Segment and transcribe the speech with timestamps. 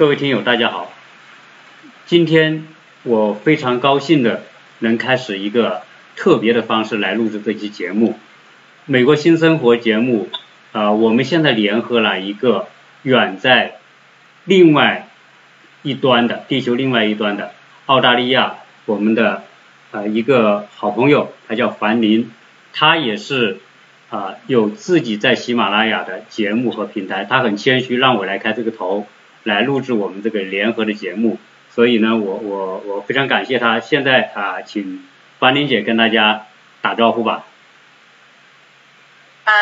[0.00, 0.90] 各位听友，大家好。
[2.06, 2.66] 今天
[3.02, 4.44] 我非常高兴的
[4.78, 5.82] 能开始一个
[6.16, 8.18] 特别的方式来录制这期节目。
[8.86, 10.30] 美国新生活节目
[10.72, 12.68] 啊，我们现在联合了一个
[13.02, 13.76] 远在
[14.46, 15.06] 另外
[15.82, 17.52] 一端的地球另外一端的
[17.84, 18.54] 澳大利亚，
[18.86, 19.42] 我们的
[19.90, 22.30] 啊一个好朋友，他叫樊林，
[22.72, 23.58] 他也是
[24.08, 29.06] 啊有自己在喜马拉雅的节目和平台，他很谦虚让我来开这个头。
[29.42, 31.38] 来录制我们这个联合的节目，
[31.70, 33.80] 所以呢，我我我非常感谢他。
[33.80, 35.08] 现在啊，请
[35.38, 36.46] 樊玲姐跟大家
[36.82, 37.46] 打招呼吧。
[39.44, 39.52] 呃，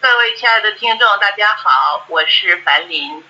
[0.00, 3.22] 各位亲爱的听众，大家好，我是樊林。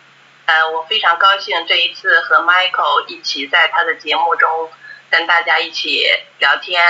[0.46, 4.70] 呃，我非常高兴这一次和 Michael 一起在他的节目中
[5.10, 6.06] 跟大家一起
[6.38, 6.82] 聊天。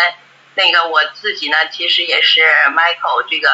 [0.54, 2.42] 那个我自己呢，其实也是
[2.74, 3.50] Michael 这个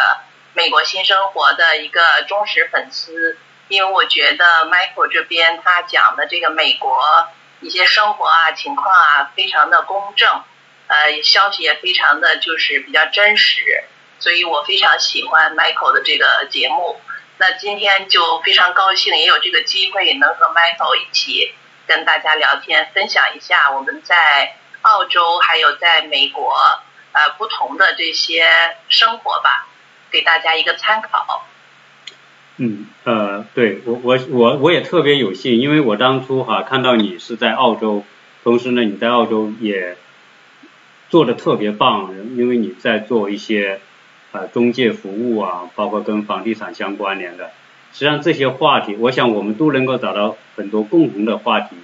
[0.55, 3.39] 美国新生活的一个忠实粉丝。
[3.69, 7.29] 因为我觉得 Michael 这边他讲的这个美国
[7.61, 10.43] 一些生活啊情况啊非常的公正，
[10.87, 13.85] 呃，消息也非常的就是比较真实，
[14.19, 17.01] 所以我非常喜欢 Michael 的这个节目。
[17.39, 21.55] 那今天就非常高兴也有这个机会能和 Michael 一起
[21.87, 26.57] 跟大家聊天，分享一下我们在澳洲还有在美国
[27.13, 29.67] 呃不同的这些生活吧，
[30.11, 31.47] 给大家一个参考。
[32.59, 38.03] 嗯，呃，对我我我我也特别有幸，因为我当初哈看到你是在澳洲，
[38.43, 39.99] 同时呢你在澳洲也
[41.11, 43.81] 做的特别棒，因为你在做一些
[44.33, 47.51] 呃中介服务啊，包括跟房地产相关联的，
[47.93, 51.77] 实际上这些话题，我想我们都能够找到很多共同的话题，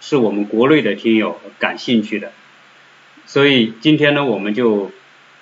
[0.00, 2.30] 是我们国内的听友感兴趣的，
[3.26, 4.92] 所以今天呢我们就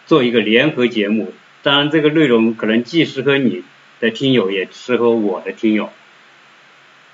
[0.06, 3.64] 做一个联合节目，当然这个内容可能既适合你。
[4.00, 5.92] 的听友也适合我的听友，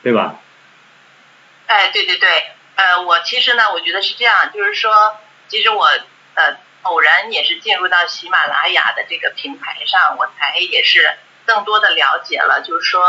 [0.03, 0.37] 对吧？
[1.67, 2.29] 哎，对对对，
[2.77, 5.17] 呃，我其实呢，我觉得是这样，就是说，
[5.49, 5.87] 其实我
[6.35, 11.17] 呃偶然也是进入到喜马拉雅的这个平台上，我才也是
[11.47, 13.03] 更多的了解了，就是说，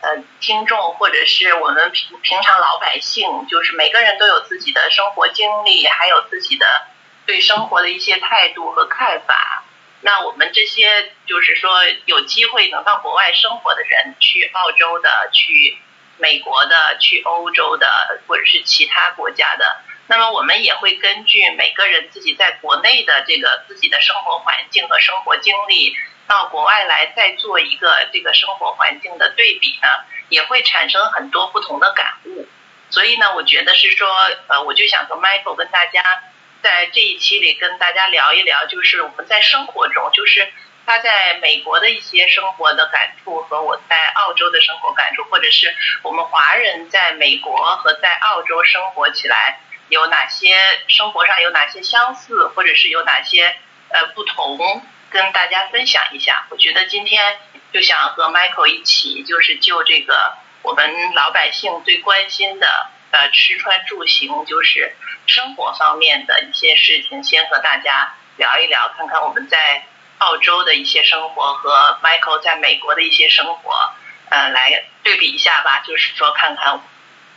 [0.00, 6.86] 呃，听众或者是我们平平常老百姓，就是每个人都有自己的生活经历，还有自己的
[7.26, 9.64] 对生活的一些态度和看法。
[10.00, 11.70] 那我们这些就是说
[12.06, 15.76] 有机会能到国外生活的人，去澳洲的、去
[16.18, 25.96] 美国的、去欧洲的，或者是其他国家的，那么我们也会根据每个人自己在国内的这个自己的生活环境和生活经历，
[26.28, 29.88] 到国外来再做一个这个生活环境的对比呢，
[30.28, 32.46] 也会产生很多不同的感悟。
[32.90, 34.08] 所以呢，我觉得是说，
[34.46, 36.22] 呃，我就想和 Michael 跟大家。
[36.62, 40.52] 在这一期里跟大家聊一聊，就是我们在生活中，就是
[40.86, 50.56] 他在美国的一些生活的感触和我在澳洲的生活感触，或者是我们华人在美国和在澳洲生活起来有哪些
[50.88, 53.56] 生活上有哪些相似，或者是有哪些
[53.90, 56.46] 呃不同，跟大家分享一下。
[56.50, 57.38] 我觉得今天
[57.72, 64.94] 就想和 Michael 一起，就是就这个我们老百姓最关心的呃吃穿住行，就是。
[65.30, 69.84] 生活方面的一些事情，先和大家聊一聊，看看我们在
[70.16, 73.92] 澳洲的一些生活和 Michael 在美国的一些生活，
[74.30, 75.82] 呃，来对比一下吧。
[75.86, 76.80] 就是说，看看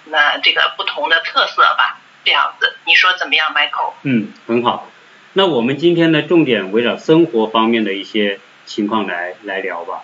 [0.05, 3.91] 那这个不同的特色吧，这样子，你说怎么样，Michael？
[4.03, 4.89] 嗯，很好。
[5.33, 10.03] 那我们今天呢，重点围绕生活方面的一些情况来来聊吧。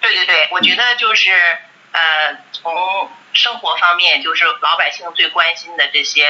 [0.00, 1.30] 对对对，我觉得就是
[1.92, 6.24] 呃，从生活方面就是老百姓最关心的这些，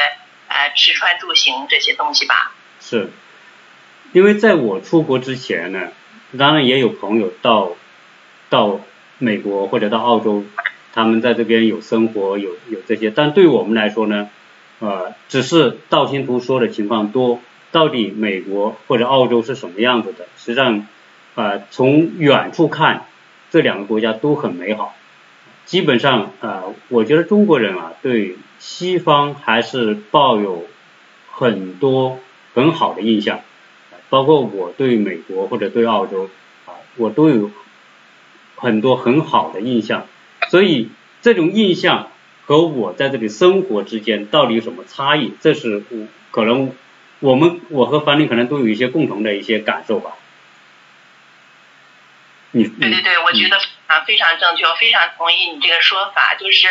[0.48, 2.52] 呃，吃穿住行这些东西吧。
[2.80, 3.08] 是，
[4.12, 5.88] 因为在我出国之前呢，
[6.38, 7.72] 当然也有朋友到
[8.50, 8.80] 到
[9.16, 10.44] 美国或者到澳洲，
[10.92, 14.28] 他们在这边有生活有有这些，但对我们来说呢，
[14.80, 17.40] 呃，只是道听途说的情况多。
[17.70, 20.26] 到底美国或者澳洲是什么样子的？
[20.38, 20.86] 实际上，
[21.34, 23.06] 呃，从远处看，
[23.50, 24.94] 这两个国家都很美好。
[25.68, 30.66] 基本上啊，我觉得中国人啊对西方还是抱有
[31.30, 32.18] 很多
[32.54, 33.42] 很好的印象，
[34.08, 36.30] 包括我对美国或者对澳洲
[36.64, 37.50] 啊，我都有
[38.56, 40.06] 很多很好的印象。
[40.48, 40.88] 所以
[41.20, 42.08] 这种印象
[42.46, 45.34] 和我在这里生活之间到底有什么差异？
[45.42, 45.84] 这是
[46.30, 46.72] 可能
[47.20, 50.12] 我们我和樊林可能都有一些共同的一些感受吧。
[52.52, 53.58] 你对对对，我觉得。
[53.88, 56.36] 啊，非常正确，我非常同意你这个说法。
[56.38, 56.68] 就是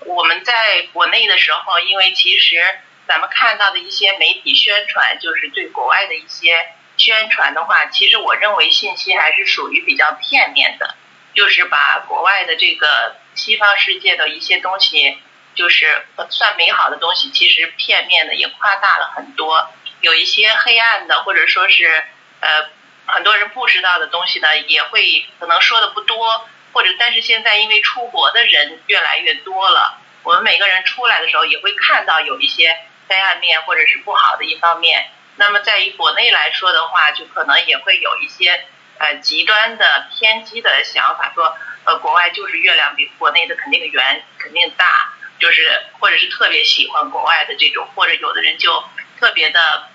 [0.00, 2.78] 我们在国内的时候，因为其实
[3.08, 6.68] 咱们看到的一些媒体宣传，就是对国外的一些
[6.98, 10.94] 宣传的话，其实我认为信息还是属于比较片面的，
[11.34, 15.18] 就是把国外的这个西方世界的一些东西，
[15.54, 19.70] 就是算美好的东西，其实片面的也夸大了很多。
[20.02, 22.04] 有一些黑暗的，或者说是
[22.40, 22.68] 呃
[23.06, 32.76] 很多人不知道的东西呢，也会可能说的不多，或者但是现在因为出国的人越来越多了，我们每个人出来的时候也会看到有一些
[33.08, 35.10] 黑暗面或者是不好的一方面。
[35.36, 38.64] 那么在于国内来说的话，就可能也会有一些
[38.98, 48.84] 呃极端的偏激的想法，说呃国外就是月亮比国内的肯定圆肯定大，就是或者是特别喜欢国外的这种，或者有的人就。
[49.20, 49.88] 特别的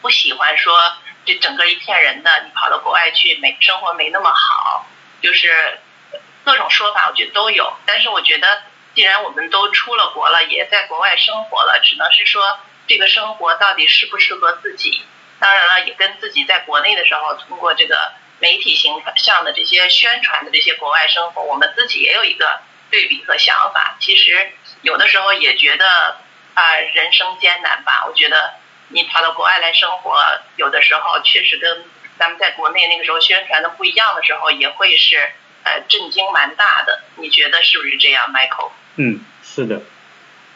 [0.00, 0.78] 不喜欢说
[1.24, 4.86] 这整个一片人的，你跑到国外去没生活没那么好，
[5.20, 5.80] 就是
[6.44, 7.72] 各种说法，我觉得都有。
[7.86, 8.62] 但是我觉得，
[8.94, 15.02] 既然我们都出了国了，也在国外生活了，只能是说这个生活到底适不适合自己。
[15.40, 22.60] 当然了，也跟自己在国内的时候通过这个媒体形象的这些宣传的这些国外生活，我们自己也有一个
[22.90, 23.96] 对比和想法。
[24.00, 24.52] 其实
[24.82, 26.18] 有的时候也觉得。
[26.54, 28.04] 啊，人生艰难吧？
[28.06, 28.54] 我觉得
[28.86, 30.16] 你跑到国外来生活，
[30.54, 31.84] 有的时候确实跟
[32.16, 35.32] 咱们在国内那个时候宣传的不一样的时候，也会是
[35.64, 37.00] 呃震惊蛮大的。
[37.16, 38.70] 你觉得是不是这样，Michael？
[38.96, 39.82] 嗯，是的，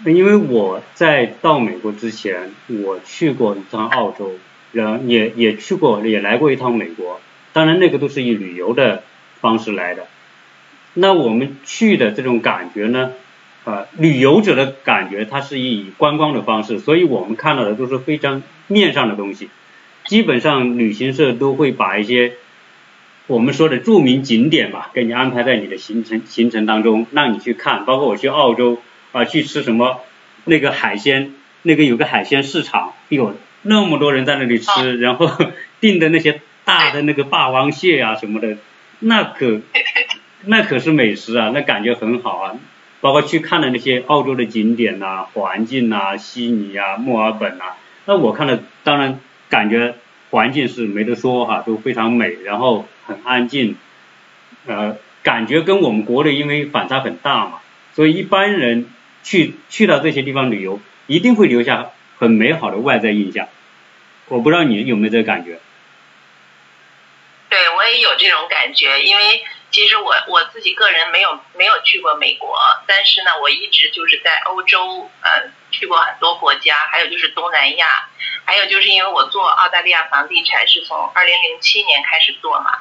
[0.04, 4.38] 因为我在到美国之前，我去过一趟澳洲，
[4.72, 7.20] 然后也也去过，也来过一趟美国。
[7.52, 9.02] 当然，那个都是以旅游的
[9.40, 10.06] 方式来的。
[10.94, 13.12] 那我们去的这种感觉呢？
[13.64, 19.50] 呃，旅游者的感觉，它是以观光的方式，所以我们看到的都是非常面上的东西。
[20.06, 22.32] 基本上旅行社都会把一些
[23.28, 27.84] 我们说的著名景点吧，给你安排在你的行程行程当中，让你去看。
[27.84, 28.78] 包括我去澳洲
[29.12, 30.00] 啊，去吃什么
[30.46, 35.30] 那个海鲜，那个有个海鲜市场，有那么多人在那里吃，然后
[35.78, 38.56] 订的那些大的那个霸王蟹啊什么的，
[39.00, 39.60] 那可
[40.46, 42.54] 那可是美食啊，那感觉很好啊。
[43.02, 47.74] 包括去看的那些澳洲的景点呐、环境呐、悉尼啊、墨尔本呐，
[48.06, 49.20] 那我看了，当然
[49.50, 49.96] 感觉
[50.30, 53.76] 环境是没得说哈，都非常美，然后很安静，
[54.66, 57.60] 呃，感觉跟我们国内因为反差很大嘛，
[57.94, 58.88] 所以一般人
[59.24, 63.48] 去去到这些地方旅游，一定会留下很美好的外在印象。
[64.26, 65.58] 我不知道你有没有这个感觉？
[67.48, 69.42] 对，我也有这种感觉，因为。
[69.70, 72.56] 其实我我自己个人没有没有去过美国，
[72.86, 78.08] 但是呢，我一直就是在欧洲，呃，去过很多国家，还有就是东南亚，
[78.46, 82.78] 还有就是因为我做澳大利亚房地产是从二零零七年开始做嘛，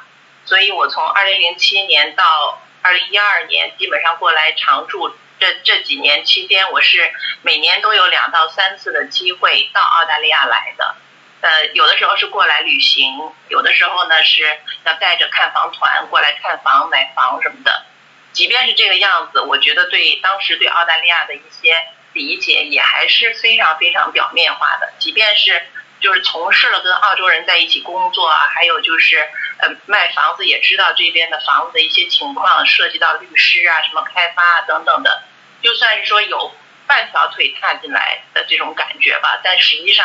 [0.48, 7.12] 所以我从二零零七年到二零一二年，基本上过来常住，这这几年期间，我是
[7.42, 10.96] 每年都有两到三次的机会到澳大利亚来的。
[11.42, 17.84] 呃，有的时候是过来旅行，有的时候呢是要带着看房团过来看房、买房什么的。
[18.32, 21.76] 即便是这个样子，我觉得对当时对澳大利亚的一些
[22.14, 24.94] 理解也还是非常非常表面化的。
[24.98, 25.62] 即便是
[26.00, 29.28] 就是从事了跟澳洲人在一起工作啊，还有就是
[29.58, 35.22] 呃卖房子也知道这边的房子的一些情况，涉及到律师啊、什么开发啊等等的，
[35.62, 36.54] 就算是说有
[36.86, 40.04] 半条腿踏进来的这种感觉吧，但实际上。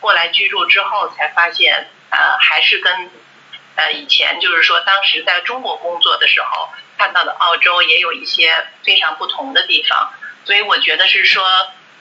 [0.00, 3.10] 过来居住之后才发现，呃，还是跟
[3.76, 6.68] 呃以前就是说当时在中国工作的时候
[6.98, 10.12] 看到的澳洲也有一些非常不同的地方，
[10.44, 11.42] 所以我觉得是说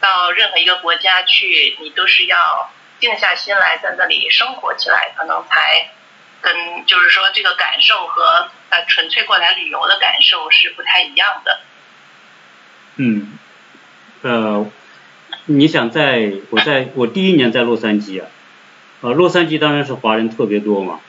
[0.01, 2.69] 到任何一个国家去，你都是要
[2.99, 5.91] 静下心来在那里生活起来，可能才
[6.43, 11.59] 跟就是说这个感受和呃纯粹过来旅游的感受是不太一样的。
[12.97, 13.31] 嗯，
[14.21, 14.69] 呃。
[15.45, 18.29] 你想在我在我第一年在洛杉矶啊，
[19.01, 21.01] 呃，洛杉矶当然是华人特别多嘛，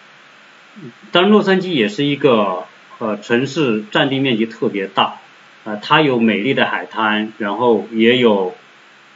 [1.12, 2.64] 但洛杉矶也是一个
[2.98, 5.18] 呃城市，占地面积特别大，
[5.62, 8.56] 呃，它有美丽的海滩，然后也有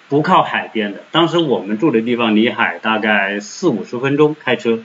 [0.09, 1.03] 不靠海边的。
[1.11, 4.79] 当时我们住的地方离海大概四五十分钟开车，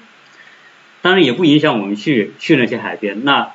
[1.04, 3.24] 当然也不影响我们去去那些海边。
[3.24, 3.52] 那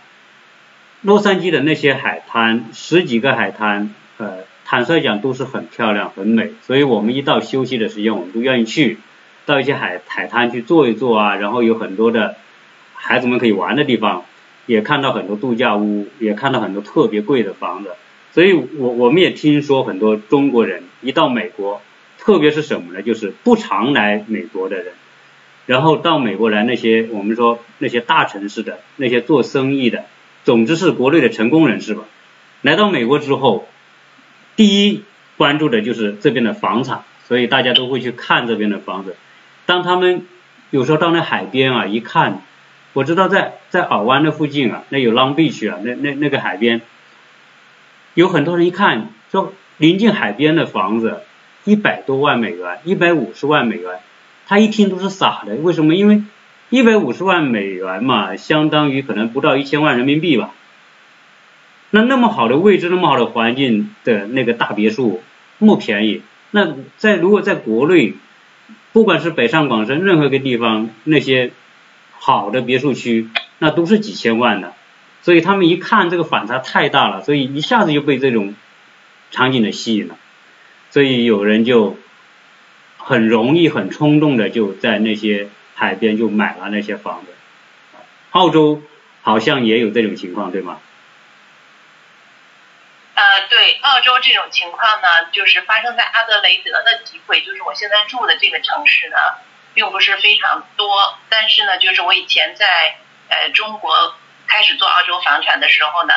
[1.03, 4.47] 洛杉矶的那些海滩，十几个海滩，呃。
[4.71, 8.99] 坦率讲都是很漂亮很美，所以我们一到休息的时间，我们都愿意去
[9.47, 12.37] 到一些海海滩去坐一坐啊，然后有很多的
[12.93, 14.27] 孩子们可以玩的地方，
[14.67, 17.93] 也看到很多度假屋，也看到很多特别贵的房子，
[18.35, 21.81] 所以我我们也听说很多中国人一到美国，
[22.19, 23.01] 特别是什么呢？
[23.01, 24.93] 就是不常来美国的人，
[25.69, 30.07] 然后到美国来那些我们说那些大城市的那些做生意的，
[30.43, 32.05] 总之是国内的成功人士吧，
[32.63, 33.69] 来到美国之后。
[34.57, 35.05] 第一
[35.37, 39.15] 关注的就是这边的房产，所以大家都会去看这边的房子。
[39.67, 40.27] 当他们
[40.71, 42.43] 有时候到那海边啊，一看，
[42.93, 46.81] 我知道在在尔湾那附近啊，那有 Long Beach 啊，那那那个海边，
[48.15, 51.21] 有很多人一看说临近海边的房子
[51.63, 54.01] 一百多万美元，一百五十万美元，
[54.49, 55.55] 他一听都是傻的。
[55.55, 55.95] 为什么？
[55.95, 56.23] 因为
[56.71, 60.53] 一百五十万美元嘛，相当于可能不到一千万人民币吧。
[61.91, 65.23] 那那么好的位置，那么好的环境的那个大别墅，
[65.59, 66.23] 那么便宜。
[66.51, 68.15] 那在如果在国内，
[68.93, 71.53] 不管是北上广深任何一个地方，那些
[72.19, 73.29] 好的别墅区，
[73.59, 74.75] 那都是几千万的。
[75.23, 78.55] 所以他们一看这个反差太大了，所以一下子就被这种
[79.31, 80.17] 场景的吸引了。
[80.91, 81.97] 所以有人就
[83.09, 87.35] 很容易、很冲动的就在那些海边就买了那些房子。
[88.33, 88.83] 澳洲
[89.23, 90.79] 好像也有这种情况，对吗？
[93.15, 99.17] 呃，对，澳洲这种情况呢，就是发生在阿德雷德的机会，就是我现在住的这个城市呢，
[99.73, 101.19] 并不是非常多。
[101.31, 102.67] 但是呢，就是我以前在
[103.31, 104.15] 呃中国
[104.47, 106.13] 开始做澳洲房产的时候呢，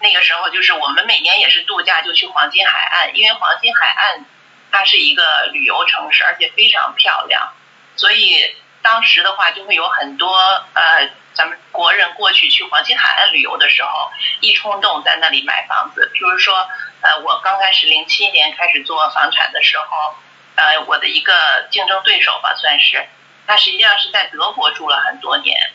[0.00, 4.24] 那个时候就是我们每年也是度假，就去黄金海岸，因为黄金海岸
[4.72, 7.52] 它是一个旅游城市，而且非常漂亮，
[7.94, 10.36] 所以当时的话就会有很多
[10.74, 11.08] 呃。
[11.34, 16.10] 咱们国人过去去黄金海岸旅游的时候，一冲动在那里买房子。
[16.12, 16.68] 比如说，
[17.00, 20.14] 呃，我刚开始零七年开始做房产的时候，
[20.56, 21.32] 呃，我的一个
[21.70, 23.08] 竞争对手吧，算是，
[23.46, 25.72] 他实际上是在德国住了很多年，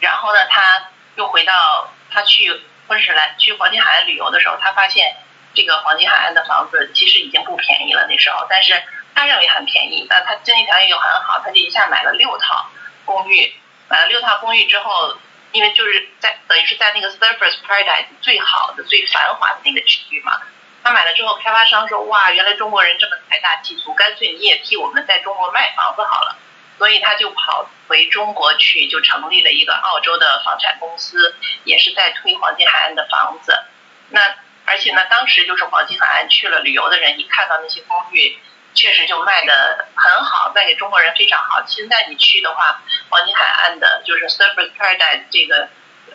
[0.00, 5.14] 然后呢，他又回到他去昆士兰去黄金海岸旅游的时候，他发现
[5.56, 8.80] 这个黄金海岸的房子其实已经不便宜了那时候，但是
[9.14, 12.68] 他认为很便宜，那他经济条件又很好，他就一下买了六套
[13.04, 13.52] 公寓。
[13.88, 15.16] 买了六套公寓之后，
[15.52, 20.40] 因为就是在等于是在那个 Surfers Paradise 最好的、最繁华的那个区域嘛。
[20.84, 26.36] 他买了之后，开发商说：“哇，原来中国人这么财大气粗，干脆你也替我们在中国卖房子好了。”
[26.78, 31.34] 所以他就跑回中国去，就成立了一个澳洲的房产公司，
[31.64, 33.64] 也是在推黄金海岸的房子。
[34.10, 34.20] 那
[34.66, 38.38] 而且呢，当时就是黄金海岸去了旅游的人，一看到那些公寓。
[38.74, 41.64] 确实就卖的很好，卖给中国人非常好。
[41.66, 45.70] 现在你去的话，黄金海岸的就是 Surfers Paradise 这个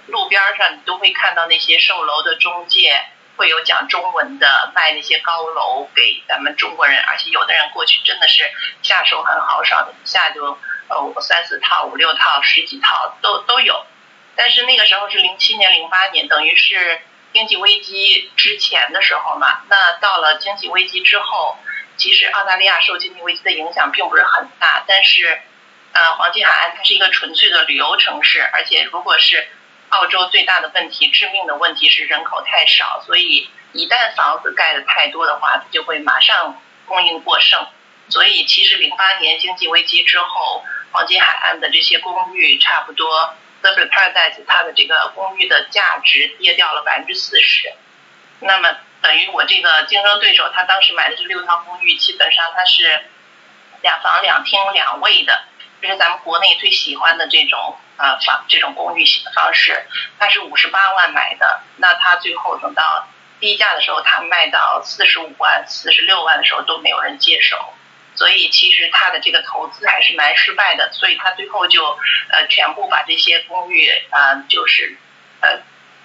[0.05, 3.03] 路边上，你都会看到那些售楼的中介
[3.35, 8.43] 会有讲中文的卖那些高楼给咱们中国人，而且有的人过去真的是
[8.83, 13.87] 下手很豪爽的，一下就呃三四套、五六套、十几套都都有。
[14.35, 17.01] 但是那个时候是零七年、零八年，等于是
[17.33, 19.61] 经济危机之前的时候嘛。
[19.69, 21.57] 那到了经济危机之后。
[21.97, 25.39] 其实澳大利亚受经济危机的影响并不是很大，但是，
[25.91, 29.47] 呃，黄金海岸它是一个纯粹的旅游城市，而且如果是
[29.89, 37.67] 澳洲最大的问题、致命的问题是人口太少，所以一旦房子盖的太多的话，它就会马上供应过剩。
[38.09, 47.73] 所以其实零八年经济危机之后，黄金海岸的这些公寓差不多 t h e Paradise 它的这个公寓的价值跌掉了百分之四十。
[48.39, 48.75] 那么。
[49.01, 53.03] 等于我这个竞争对手，他当时买的这六套公寓，基本上它是
[53.81, 55.43] 两房两厅两卫的，
[55.81, 59.87] 这是咱们国内最喜欢的这种啊房这种公寓型的方式。
[60.19, 63.07] 他是五十八万买的，那他最后等到
[63.39, 67.73] 低价的时候，他卖到四十五万、四十六万的时候都没有人接手，
[68.21, 71.97] 所以其实他的这个投资还是蛮失败的，所以他最后就
[72.29, 74.95] 呃全部把这些公寓啊就是
[75.41, 75.59] 呃。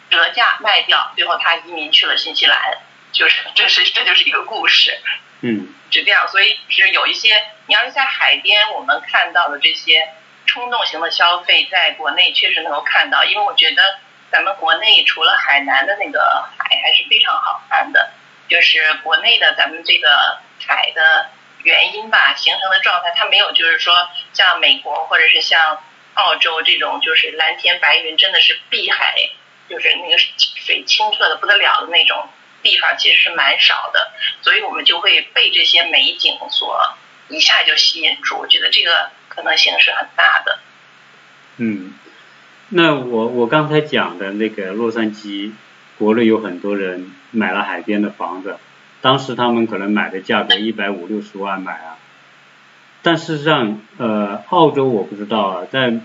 [0.08, 2.78] 折价卖掉，最后他移民去了新西兰，
[3.11, 4.96] 就是这是这就是一个故事，
[5.40, 7.35] 嗯，是这样，所以是有一些，
[7.66, 10.08] 你要是在海边，我们看到的这些
[10.46, 13.99] 冲动型的消费，在国内确实能够看到，因为我觉得
[14.30, 18.12] 咱们国内除了海南的那个海还是非常好看的，
[18.49, 21.30] 就是国内的咱们这个海的
[21.66, 23.92] 原因吧，形成的状态，它没有就是说
[24.32, 25.82] 像美国或者是像
[26.14, 29.14] 澳洲这种就是蓝天白云，真的是碧海。
[29.68, 32.28] 就是那个水清澈的不得了的那种
[32.62, 36.94] 地方，其实是蛮少的，所以我们就会被这些美景所
[37.26, 38.38] 一下就吸引住。
[38.38, 40.61] 我觉得这个可能性是很大的。
[41.56, 41.94] 嗯，
[42.68, 45.50] 那我我刚才讲的那个洛杉矶，
[45.99, 48.58] 国内有很多人买了海边的房子，
[49.06, 51.94] 当时他们可能买的价格一百五六十万买啊，
[53.02, 56.00] 但事实上，呃，澳洲我不知道啊，在。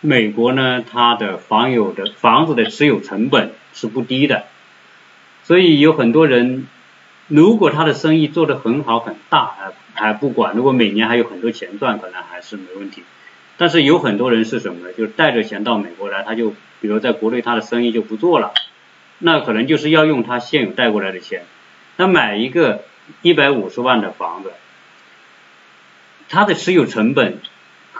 [0.00, 4.44] 美国呢，它的房有的房子的持有成本是不低的，
[5.42, 6.68] 所以有很多人，
[7.26, 13.02] 如果他的生意做得很好很大，还还不管，如果每年还有很多钱赚，可能还是没问题。
[13.56, 14.92] 但是有很多人是什么呢？
[14.92, 16.50] 就是带着钱到美国来，他就
[16.80, 18.52] 比如在国内他的生意就不做了，
[19.18, 21.42] 那可能就是要用他现有带过来的钱，
[21.98, 22.84] 那买一个
[23.20, 24.52] 一百五十万的房子，
[26.30, 27.38] 他的持有成本。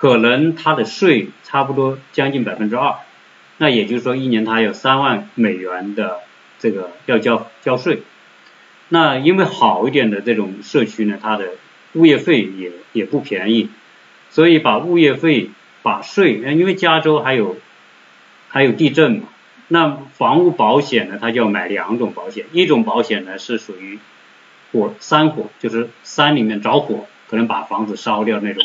[0.01, 2.99] 可能他的税差不多将近百分之二，
[3.57, 6.21] 那也就是说一年他有三万美元的
[6.61, 8.03] 这个要交交税。
[8.91, 11.49] 那因为好一点的这种社区呢，它的
[11.95, 13.71] 物业费也也不便宜，
[14.31, 15.51] 所以把物业费、
[15.83, 17.57] 把税，因为加州还有
[18.49, 19.29] 还有地震嘛，
[19.69, 23.99] 那房屋保险呢，它就要买两种保险，一种保险呢是属于
[24.73, 28.65] 火山火，就是山里面着火，可能把房子烧掉那种。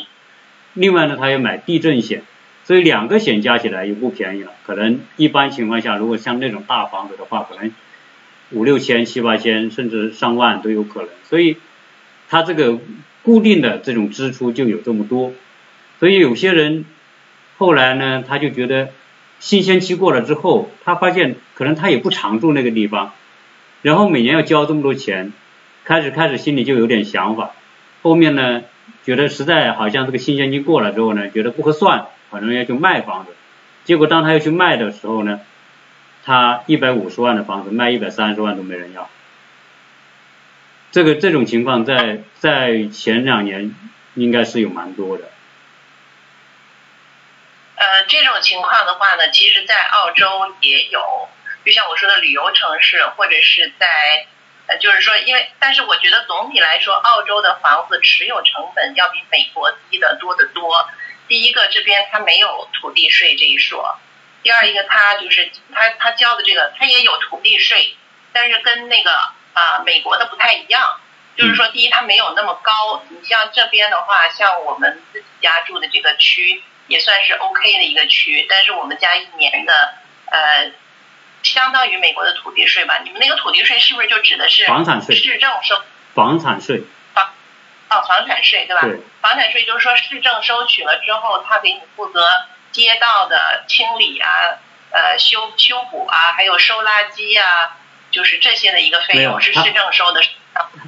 [0.74, 2.24] 另外呢，他要买地震险，
[2.64, 4.54] 所以两个险加起来也不便宜了。
[4.66, 7.74] 可能一般情况下，如果像那种大房子的话，可能
[8.52, 11.10] 五六千、七八千，甚至上万都有可能。
[11.24, 11.58] 所以
[12.30, 12.80] 他这个
[13.22, 15.34] 固定的这种支出就有这么多。
[16.00, 16.86] 所以有些人
[17.58, 18.90] 后来呢，他就觉得
[19.44, 23.12] 新鲜期过了之后，他发现可能他也不常住那个地方，
[23.82, 25.34] 然后每年要交这么多钱，
[25.84, 27.52] 开始开始心里就有点想法。
[28.02, 28.64] 后面呢？
[29.04, 33.32] 觉得实在好像这个新鲜期过了之后呢，觉得不合算，可能要去卖房子。
[33.84, 35.42] 结果当他要去卖的时候呢，
[36.24, 39.10] 他一百五十万的房子卖一百三十万都没人要。
[40.92, 43.76] 这个这种情况在在前两年
[44.16, 45.26] 应该是有蛮多的。
[47.86, 51.30] 呃，这种情况的话呢，其实在澳洲也有，
[51.66, 54.28] 就像我说的旅游城市或者是在。
[54.66, 60.88] 呃，就是说，因为，但是我觉得总体来说，澳洲的房子持有成本要比美国低得多得多。
[61.28, 64.00] 第一个，这边它没有土地税这一说；
[64.42, 67.98] 第二一个，它就是它它交的这个，它也有土地税，
[68.32, 69.12] 但是跟那个
[69.52, 71.02] 啊美国的不太一样。
[71.36, 73.04] 就是说，第一，它没有那么高。
[73.10, 76.64] 你像这边的话，像我们自己家住的这个区，
[76.94, 79.74] 也算是 OK 的一个区，但是我们家一年的
[80.28, 80.72] 呃。
[81.44, 83.02] 相当于美国的土地税吧？
[83.04, 85.14] 你们那个土地税是不是就指的是房产税？
[85.14, 85.76] 市政收
[86.14, 86.84] 房产税。
[87.14, 87.34] 房
[87.90, 88.82] 哦，房产税对吧？
[88.84, 89.02] 对。
[89.20, 92.30] 房产税就是说市政收取了之后，他给你负责
[92.72, 94.30] 街道的清理啊、
[94.92, 97.76] 呃修修补啊，还有收垃圾啊，
[98.10, 100.22] 就是这些的一个费用是市政收的。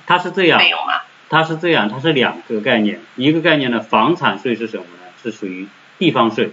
[0.07, 0.57] 它是这样。
[0.57, 1.01] 费用吗？
[1.29, 3.01] 它是这样，它是两个概念。
[3.17, 5.11] 一个概念呢，房产税是什么呢？
[5.21, 6.51] 是属于地方税，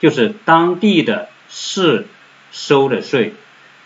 [0.00, 2.06] 就是当地的市
[2.50, 3.34] 收的税。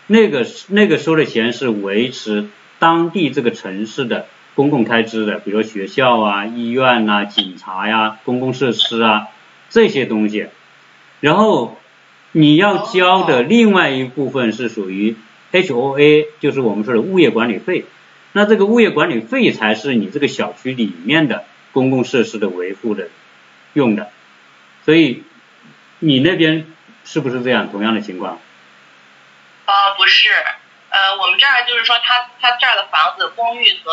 [0.07, 2.47] 那个那个收的钱是维持
[2.79, 9.27] 当地这个城市的公共开支的，比如学校啊、医院呐、警察呀、公共设施啊
[9.69, 10.47] 这些东西。
[11.19, 11.77] 然后
[12.31, 15.15] 你要交的另外一部分是属于
[15.51, 17.85] HOA，就是我们说的物业管理费。
[18.33, 23.09] 那这个物业管理费才是你这个小区里面的公共设施的维护的
[23.73, 24.09] 用的。
[24.87, 25.25] 所以
[25.99, 26.65] 你那边
[27.03, 28.39] 是不是这样同样的情况？
[29.65, 30.29] 呃，不是，
[30.91, 33.91] 呃，我们这儿就是说，他他这儿的房子、公寓和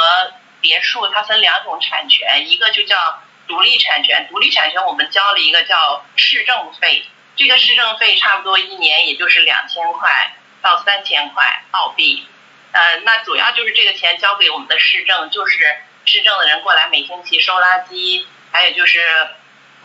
[0.61, 7.04] 别墅，它分两种产权，一个就叫独立产权，独立产权我们交了一个叫市政费，
[7.35, 12.24] 这个市政费差不多一年也就是两千块到三千块澳币，
[12.70, 19.00] 呃，那主要就是这个钱交给我们的市政，就是市政的人过来每星期收垃圾，还有就是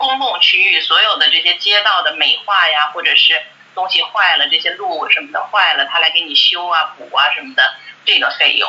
[0.00, 3.40] 公共区域所有的这些街道的美化呀，或者是。
[3.72, 8.68] 东西坏了，这些路什么的坏了，他来给你修啊、补啊什么的，这个费用。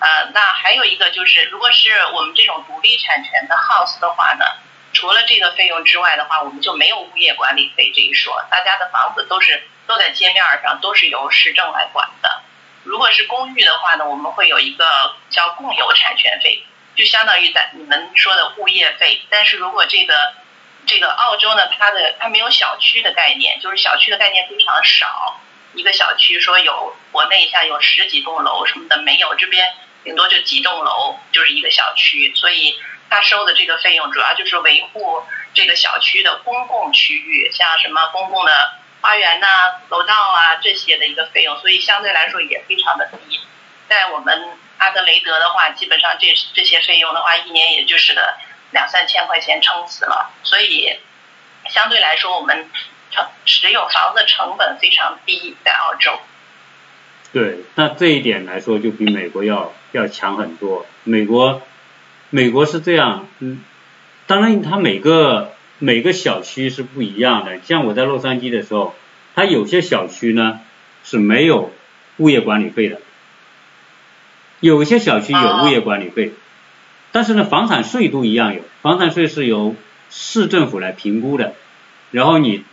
[0.00, 4.44] 呃，那还有一个就是，如果是我们这种独立产权的 house 的话呢，
[4.92, 8.44] 除了这个费用之外的话，我们就没有物业管理费这一说。
[8.50, 12.42] 大家的房子都是都在街面上，都是由市政来管的。
[12.82, 16.62] 如果是公寓的话呢，我们会有一个叫共有产权费，
[16.96, 19.22] 就相当于在你们说的物业费。
[19.30, 20.34] 但是如果这个
[20.86, 25.40] 这个澳洲呢，它的它没有小区的概念，就是小区的概念非常少。
[25.72, 32.78] 一个小区说有国内像有十几栋楼什么的没有，这边顶多就几栋楼就是一个小区，所以
[33.10, 38.52] 他收的这个费用主要就是维护这个小区的公共区域，像什么公共的
[39.00, 43.40] 花园呐、楼道啊这些的一个费用，所以相对来说也非常的低。
[43.88, 48.34] 在我们阿德雷德的话，基本上这这些费用的话，一年也就是个。
[48.74, 50.98] 两三千块钱撑死了，所以
[51.70, 52.68] 相对来说，我们
[53.10, 56.18] 成持有房子成本非常低，在澳洲。
[57.32, 60.86] 对，那这一点来说，就比美国要要强很多。
[61.04, 61.62] 美国，
[62.30, 63.64] 美国是这样，嗯，
[64.26, 67.60] 当然它每个每个小区是不一样的。
[67.60, 68.94] 像我在洛杉矶的时候，
[69.34, 70.60] 它有些小区呢
[71.04, 71.72] 是没有
[72.18, 73.00] 物业管理费的，
[74.58, 76.32] 有些小区有物业管理费。
[77.14, 79.76] 但是呢，房产税都一样有，房产税是由
[80.10, 81.54] 市政府来评估的，
[82.10, 82.64] 然后你，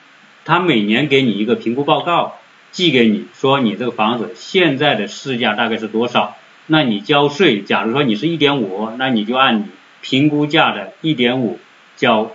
[0.45, 2.39] 他每年给你一个评估报告，
[2.71, 9.65] 寄给你，说你这个房子现在的市价大概是多少，那你交税，假如说你是一点五，那你就按你
[10.01, 11.59] 评估价的一点五
[11.95, 12.31] 交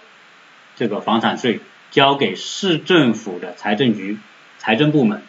[0.77, 1.59] 这个房产税，
[1.90, 4.16] 交给市政府的财政局
[4.59, 5.23] 财政部门，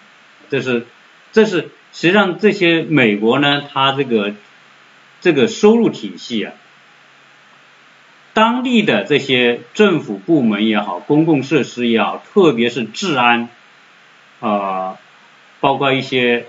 [0.51, 0.85] 这是
[1.31, 4.35] 这是实际上这些美国呢，它这个
[5.21, 6.53] 这个收入体系啊，
[8.37, 13.49] 当地的这些政府部门也好，公共设施也好，特别是治安，
[14.41, 14.95] 呃，
[15.59, 16.45] 包括一些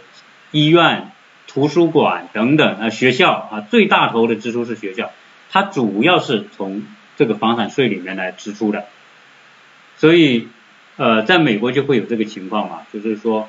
[0.51, 1.11] 医院、
[1.47, 5.13] 图书馆等等啊，学校啊，最大头的支出是学校，
[5.49, 6.83] 它主要是从
[7.17, 8.85] 这个房产税里面来支出的，
[9.97, 10.47] 所以
[10.99, 13.49] 呃，在美国就会有这个情况嘛，就是说。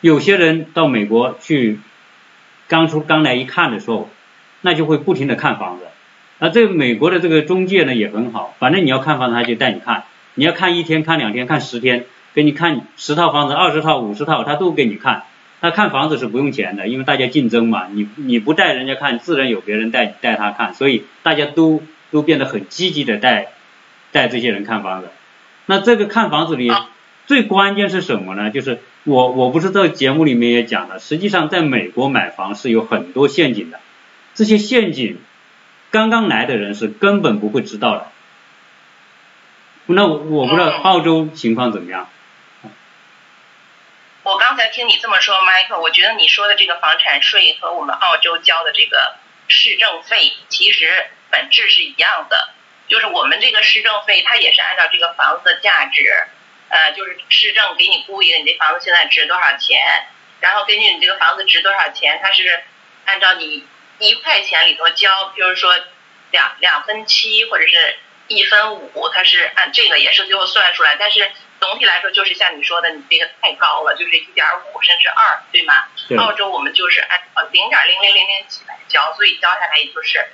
[0.00, 1.78] 有些人到美国去，
[2.68, 4.08] 刚出刚来一看的时候，
[4.62, 5.84] 那就会不停的看房子。
[6.38, 15.24] 那这个美国的这个中介呢也很好，反正你要看房子他就带你看，你要看一天、看两天、看十天，给你看十套房子、二十套、五十套，他都给你看。
[15.60, 23.48] 他看房子是不用钱的，因为大家竞争嘛，你你不带人家看，自然有别人带带他看，所以大家都都变得很积极的带
[24.12, 25.08] 带这些人看房子。
[25.66, 26.70] 那这个看房子里
[27.26, 28.50] 最关键是什么呢？
[28.50, 28.78] 就是。
[29.06, 33.78] 我我不是在节目里面也讲了，实际上在美国买房是有很多陷阱的，
[34.34, 35.18] 这些陷阱
[35.96, 38.12] 刚刚来的人是根本不会知道的。
[39.86, 42.10] 那我不知道澳洲情况怎么样。
[44.24, 49.16] 我刚才听你这么说，Michael，我觉得你说的这个房产税和我们澳洲交的这个
[49.48, 52.50] 市政费其实本质是一样的，
[52.88, 56.02] 就是我们这个市政费它也是按照这个房子的价值。
[56.68, 59.80] 呃，就是市政给你估一个，你这房子现在值多少钱，
[60.40, 62.64] 然后根据你这个房子值多少钱，它是
[63.06, 63.64] 按照你
[63.98, 65.74] 一块钱里头交，比如说
[66.30, 67.96] 两两分七或者是
[68.28, 71.30] 一分五，它是按这个也是最后算出来，但是
[71.60, 75.88] 总体来说就是像你说的，你这个太高了，就是一点五甚至二，对吗？
[76.18, 77.20] 澳洲我们就是按
[77.52, 80.26] 零点零零零零几来交，所以交下来也就是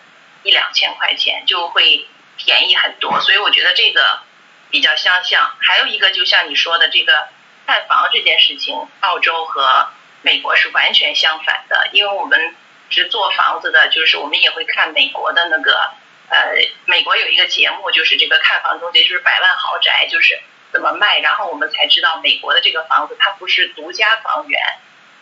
[0.42, 4.20] 一两千块钱，就会便宜很多，所以我觉得这个。
[4.72, 7.28] 比较相像，还有一个就像你说的这个
[7.66, 9.90] 看房这件事情，澳洲和
[10.22, 12.56] 美国是完全相反的，因为我们
[12.92, 15.90] 是做房子的，就是我们也会看美国的那个，
[16.28, 20.40] 呃，美国有一个节目，就是这个看房中介，就是百万豪宅，就是
[20.72, 24.60] 怎么卖，然后我们才知道美国的这个房子它不是独家房源，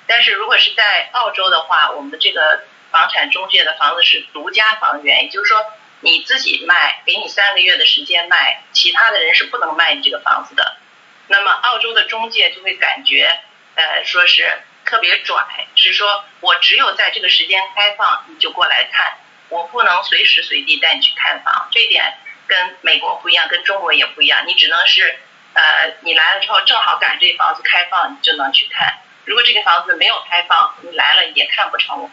[0.07, 5.65] 但是如果是在澳洲的话，我们的这个房产中介的房子是独家房源，也就是说。
[6.03, 10.79] 你自己卖，给你三个月的时间卖，其他的人是不能卖你这个房子的。
[11.27, 13.39] 那么澳洲的中介就会感觉，
[13.75, 21.69] 呃，说是特别拽，是说我只有在这个时间开放，你就过来看，我不能随时随地带你去看房。
[21.71, 24.45] 这一点跟美国不一样，跟中国也不一样。
[24.47, 25.19] 你只能是，
[25.55, 28.99] 呃，你来了之后正好赶这房子开放，你就能去看。
[29.25, 32.11] 如果这个房子没有开放，你来了也看不成。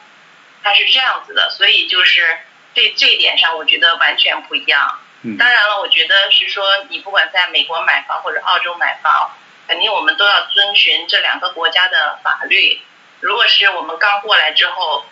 [0.63, 2.39] 它是这样子的，所以就是。
[2.75, 4.99] 这这一点上，我觉得完全不一样。
[5.39, 9.31] 当然了，我觉得是说，你不管在美国买房或者澳洲买房，
[9.67, 12.81] 肯定我们都要遵循这两个国家的法律。
[13.19, 15.05] 如果是我们刚过来之后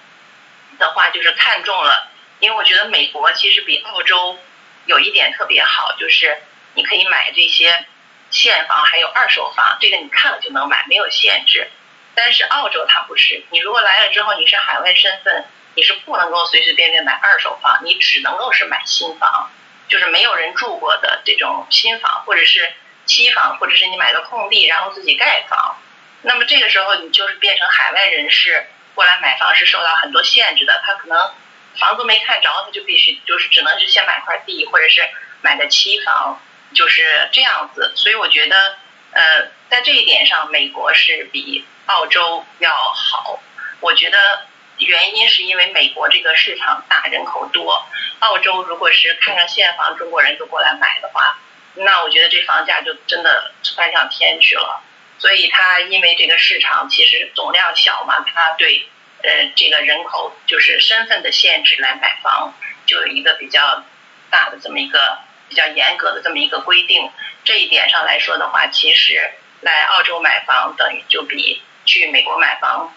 [0.79, 2.07] 的话，就是看中了，
[2.39, 4.37] 因为我觉得美国其实比澳洲
[4.85, 6.37] 有一点特别好，就是
[6.73, 7.85] 你可以买这些
[8.31, 11.69] 现房还有二手房，这个你看了就能买，没有限制。
[12.13, 15.45] 但是澳洲它不是，你如果来了之后你是海外身份。
[15.77, 19.51] 你是不能够随随便便买二手房，你只能够是买新房，
[19.89, 22.71] 就是没有人住过的这种新房，或者是
[23.05, 25.77] 期房，或者是你买个空地然后自己盖房。
[26.21, 31.31] 那么这个时候你就是变成海外人士过来买房是受到很多限制的，他可能
[31.79, 35.01] 房子没看着，他就必须就是只能是先买块地，或者是
[35.41, 36.41] 买个期房，
[36.73, 37.93] 就是这样子。
[37.95, 38.77] 所以我觉得，
[39.11, 43.41] 呃，在这一点上，美国是比澳洲要好。
[43.79, 44.45] 我觉得。
[44.77, 47.85] 原因是因为美国这个市场大，人口多。
[48.19, 51.37] 澳洲如果是看上现房，中国人都过来买的话，
[51.75, 54.81] 那我觉得这房价就真的翻上天去了。
[55.17, 58.87] 所以它因为这个市场其实总量小嘛，它对
[59.23, 62.53] 呃这个人口就是身份的限制来买房，
[62.85, 63.83] 就有一个比较
[64.29, 67.09] 大的这么一个比较严格的这么一个规定。
[67.45, 72.93] 这一点上来说的话，其实来澳洲买房等于就比去美国买房。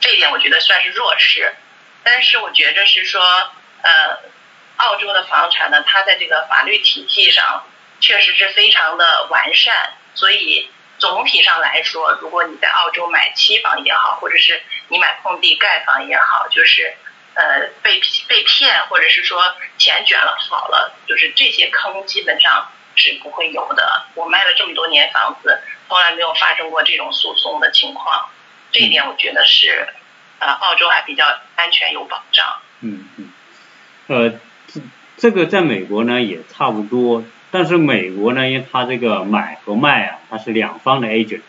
[0.00, 1.54] 这一点我觉得算是弱势，
[2.02, 3.20] 但是我觉着是说，
[3.82, 4.18] 呃，
[4.76, 7.64] 澳洲的房产呢，它在这个法律体系上
[8.00, 16.94] 确实是非常的完善，所以总体上来说，如果你在澳洲买期房也好，或者是你买空地盖房也好，就是
[17.34, 19.42] 呃被被骗或者是说
[19.78, 24.06] 钱卷了跑了，就是这些坑基本上是不会有的。
[24.14, 28.28] 我卖了这么多年房子，从来没有发生过这种诉讼的情况。
[28.70, 29.88] 这一点我觉得是，
[30.40, 31.24] 呃，澳洲还比较
[31.56, 32.60] 安全有保障。
[32.80, 33.32] 嗯嗯，
[34.08, 34.80] 呃，这
[35.16, 41.40] 这个在美国呢也差不多，但是美国呢，因为它这个买和卖啊，它是两方的 agent，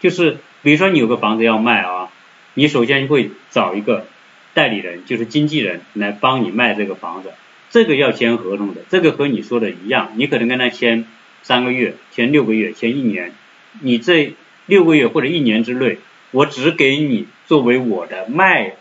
[0.00, 2.10] 就是比如说你有个房子要卖啊，
[2.54, 4.06] 你首先会找一个
[4.54, 7.32] 代理人，就是经纪人来帮你卖这个房子，
[7.70, 11.06] 这个要签合同的，这个和你说的一样，你可能跟他签
[11.42, 13.32] 三个月，签六个月，签一年，
[13.80, 14.34] 你这
[14.66, 15.98] 六个月或者一年之内，
[16.30, 18.74] 我只给你作为我的卖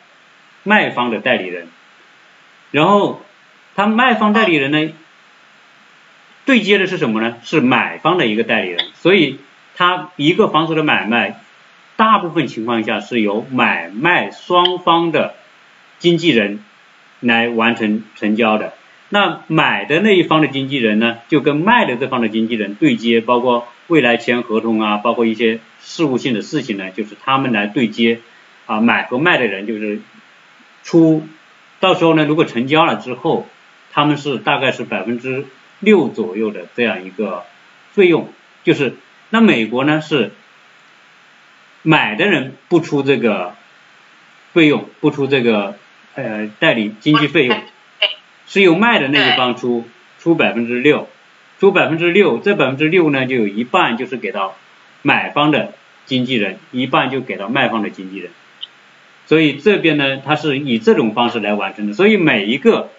[0.63, 1.67] 卖方的代理人，
[2.69, 3.23] 然后
[3.75, 4.93] 他卖方代理人呢，
[6.51, 7.37] 对接的是什么呢？
[7.45, 9.39] 是买方的一个代理人，所以
[9.77, 11.39] 他一个房子的买卖。
[11.95, 15.35] 大部分情况下是由买卖双方的
[15.97, 16.61] 经纪人
[17.21, 18.73] 来完成成交的。
[19.07, 28.19] 那买的那一方的经纪人呢，就跟卖的这方的经纪人对接，包括未来签合同啊，包括一些事务性的事情呢，就是他们来对接
[28.65, 28.81] 啊。
[28.81, 30.01] 买和卖的人就是
[30.83, 31.25] 出，
[31.79, 33.47] 到时候呢，如果成交了之后，
[33.93, 35.45] 他们是大概是百分之
[35.81, 37.43] 六左右的这样一个
[37.91, 38.29] 费用，
[38.63, 38.95] 就是
[39.29, 40.31] 那美国呢是。
[41.83, 43.55] 买的人不出这个
[44.53, 45.77] 费用，不出这个
[46.13, 47.57] 呃代理经纪费用，
[48.45, 49.87] 是由卖的那一方出
[50.19, 51.09] 出百分之六，
[51.59, 54.55] 出百分之六，这百分之六呢就有一半就是给到
[55.01, 55.73] 买方的
[56.05, 58.29] 经纪人，一半就给到卖方的经纪人，
[59.25, 62.91] 所以这边呢他是以这种方式来完成的，所以每一个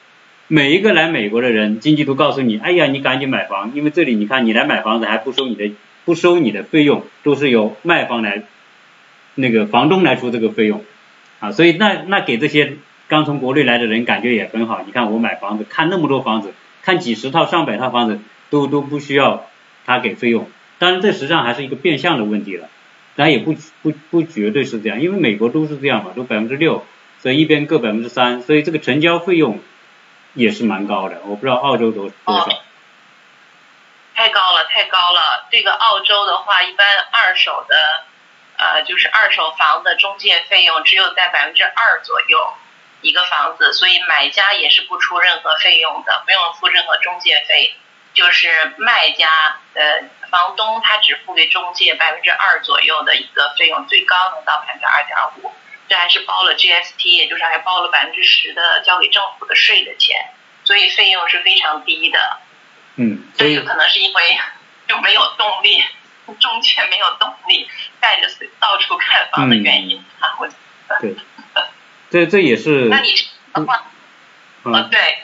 [0.54, 5.70] 每一个来美国的人，经纪都告诉你，哎呀你赶紧买房，因为这里你看你来买房子还不收你的
[6.04, 8.42] 不收你的费用，都是由卖方来。
[9.34, 10.84] 那个房东来出这个费用
[11.40, 12.74] 啊，所以那那给这些
[13.08, 14.82] 刚从国内来的人感觉也很好。
[14.84, 18.18] 你看我买房子，看那么多房子，看几十套、上百套房子，
[18.50, 19.46] 都都不需要
[19.86, 20.48] 他给费用。
[20.78, 22.68] 当然这实际上还是一个变相的问题了，
[23.16, 26.84] 但也不不不绝对是这样，因为美国都是这样嘛，都百分之六，
[27.22, 29.58] 所以一边各百分之三，所以这个成交费用
[30.34, 31.20] 也是蛮高的。
[31.24, 32.48] 我不知道澳洲多多少。
[34.14, 35.46] 太高了，太高了。
[35.50, 38.04] 这个澳洲的话，一般二手的。
[38.54, 42.52] 呃，就是二手房的中介费用只有在百分之二左右
[43.00, 47.74] 一个房子，所以买家也是不出任何费用的，不用付任何中介费，
[48.14, 55.52] 就是卖家的房东他只付给中介百分之二左右的一个费用，最高能到百分之二点五，
[55.92, 60.30] 这还是包了 GST，也就是还包了百分之十的交给政府的税的钱，
[60.64, 62.38] 所以费用是非常低的。
[62.96, 64.38] 嗯，这个可能是因为
[64.88, 65.84] 就没有动力。
[66.40, 67.68] 中介没有动力
[68.00, 68.28] 带着
[68.58, 70.48] 到处看房的原因啊，我
[71.00, 71.14] 对，
[72.10, 72.86] 这这也是。
[72.88, 73.12] 那你
[73.52, 73.84] 的话，
[74.62, 75.18] 呃，对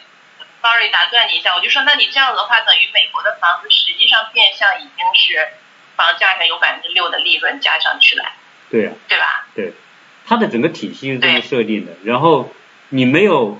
[0.60, 5.48] ，sorry，打断你一下，我就说，那你这样的话，等于美国的房子实际上变相已经是
[5.96, 8.24] 房价上有百分之六的利润加上去了。
[8.68, 8.90] 对呀。
[9.08, 9.46] 对吧？
[9.54, 9.72] 对，
[10.28, 12.50] 它的整个体系是这么设定的，然后
[12.90, 13.56] 你没有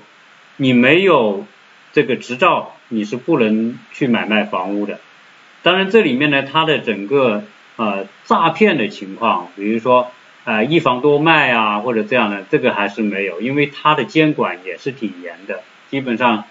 [0.55, 1.47] 你没有
[1.93, 4.99] 这个执照，你是不能去买卖房屋的。
[5.63, 7.43] 当然，这里面呢，它的整个
[7.75, 10.11] 呃诈骗的情况，比如说
[10.43, 15.63] 呃一房多卖啊，或者这样的，这个还是没有，因为它的监管也是挺严的。
[15.89, 16.43] 基本上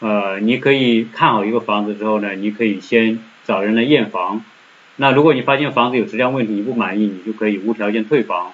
[0.00, 4.44] 呃你可以看好一个房子之后呢，你可以先找人来验房。
[4.96, 8.52] 那如果你发现房子有质量问题，你不满意，你就可以无条件退房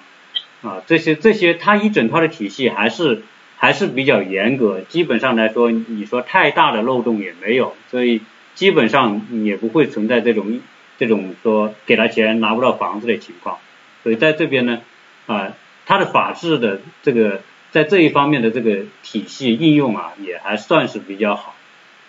[0.61, 0.81] 啊。
[0.87, 3.23] 这些这些，它一整套的体系还是
[3.57, 4.81] 还是比较严格。
[4.81, 8.21] 基本上来说，你说太大的漏洞也没有，所以。
[8.53, 10.59] 基本上也不会存在这种
[10.99, 13.59] 这种说给他钱拿不到房子的情况，
[14.03, 14.81] 所以在这边呢，
[15.25, 15.53] 啊，
[15.85, 21.55] 它的法治的这个在这一方面的这个体系应用啊，也还算是比较好。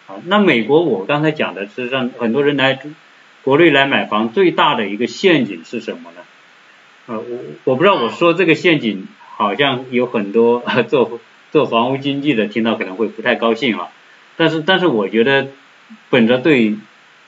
[0.08, 2.80] 啊，那美国我刚才讲的，实际上很多人来
[3.44, 6.22] 国内来买房最大的一个陷阱是什么呢？
[7.06, 13.90] 呃，我我不知道我说这个陷阱，好像有很多 做做房屋经济的听到可能会不太高兴啊，
[14.36, 15.48] 但是但是我觉得。
[16.08, 16.76] 本着对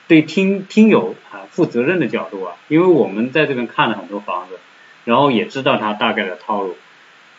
[0.07, 4.57] 对听听友啊负责任的角度啊，因为我们在这边看了很多房子，
[5.03, 6.75] 然后也知道它大概的套路，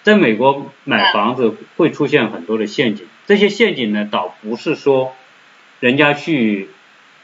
[0.05, 5.15] 在美国买房子会出现很多的陷阱，这些陷阱呢倒不是说
[5.81, 6.69] 人家去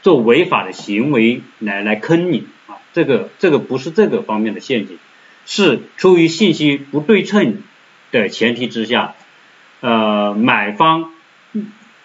[0.01, 2.62] 做违法的行为来来坑你啊，
[2.93, 4.97] 这个这个不是这个方面的陷阱，
[5.45, 7.63] 是出于信息不对称
[8.11, 9.15] 的前提之下，
[9.81, 11.11] 呃买方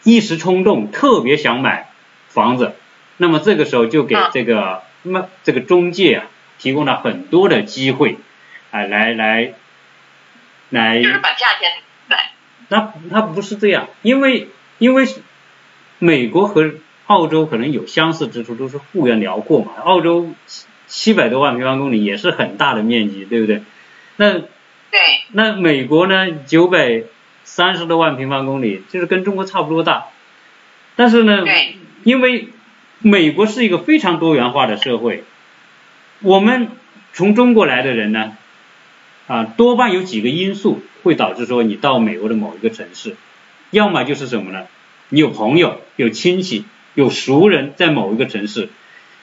[0.02, 1.86] 一时冲动特别想买。
[2.30, 2.74] 房子，
[3.16, 6.26] 那么这个时候就给这个卖这个中介啊
[6.58, 8.18] 提供了很多的机会，
[8.70, 9.54] 啊来来
[10.68, 11.72] 来，就是把价钱
[12.08, 12.18] 对。
[12.68, 15.08] 那他不是这样，因为因为
[15.98, 16.74] 美国和
[17.06, 19.72] 澳洲可能有相似之处，都是幅员辽阔嘛。
[19.82, 20.28] 澳洲
[20.88, 23.62] 七七百多万平方公里也是很大的面积，对不对？
[24.16, 25.00] 那对。
[25.32, 27.04] 那美国呢，九百
[27.44, 30.06] 三十多万平方公里，就是跟中国差不多大，
[30.96, 31.44] 但是呢。
[31.44, 31.76] 对。
[32.04, 32.48] 因为
[33.00, 35.24] 美国是一个非常多元化的社会，
[36.20, 36.68] 我们
[37.12, 38.36] 从中国来的人呢，
[39.26, 43.16] 啊，多半有几个因素会导致说你到美国的某一个城市，
[43.70, 44.66] 要么就是什么呢？
[45.08, 48.68] 你有朋友、有亲戚、有熟人在某一个城市，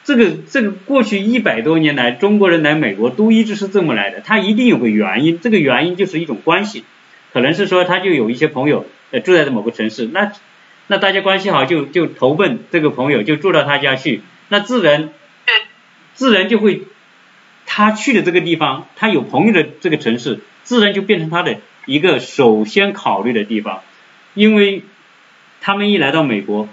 [0.05, 6.85] 这个这个过去一百多年来，中国人来美国都一直是这么来的，他一定有个原因，这个原因就是一种关系，
[7.33, 10.31] 可能是说他就有一些朋友呃住在某个城市，那
[10.87, 15.09] 那大家关系好就就投奔这个朋友，就住到他家去，那自然
[16.13, 16.83] 自然就会。
[17.67, 23.81] 他去的这个地方，他有朋友的这个城市，自然就变成他的一个首先考虑的地方，
[24.35, 24.83] 因为
[25.61, 26.69] 他们一来到美国，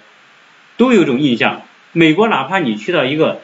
[0.76, 3.40] 都有种印象，美国哪怕你去到一个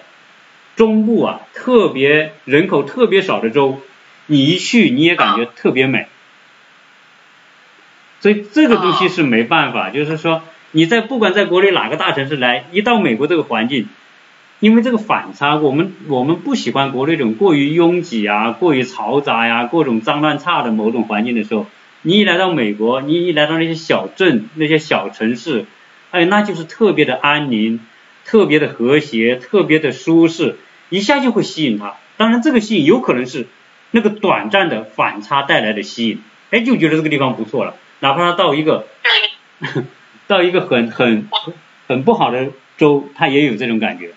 [0.77, 3.81] 中部啊，特别人口特别少的州，
[4.27, 6.09] 你一去你也感觉特别美，
[8.21, 13.89] 所以这个东西是没办法，就是说你在不管在国内哪个大城市来，一到美国这个环境。
[14.61, 21.67] 因为这个反差，我们我们不喜欢国内这种过于拥挤啊、过于嘈杂呀、各种脏乱差的某种环境的时候，
[22.03, 25.67] 你一来到美国，你一来到那些小镇、那些小城市，
[26.11, 27.79] 哎，那就是特别的安宁、
[28.29, 30.59] 特别的和谐、特别的舒适，
[30.91, 31.97] 一下就会吸引他。
[32.19, 33.47] 当然，这个吸引有可能是
[33.91, 37.75] 那个短暂的反差带来的吸引，哎，就觉得这个地方不错了。
[38.01, 38.87] 哪怕他到一个
[40.29, 41.27] 到一个很很
[41.87, 44.13] 很不好的州，他也有这种感觉。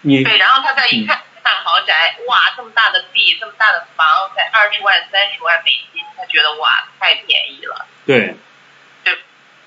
[0.00, 7.86] 你对，然后他再一看大豪宅，哇，这么大的地，这么大的房，才二十万、三十万美金，他觉得哇，太便宜了。
[8.04, 8.34] 对，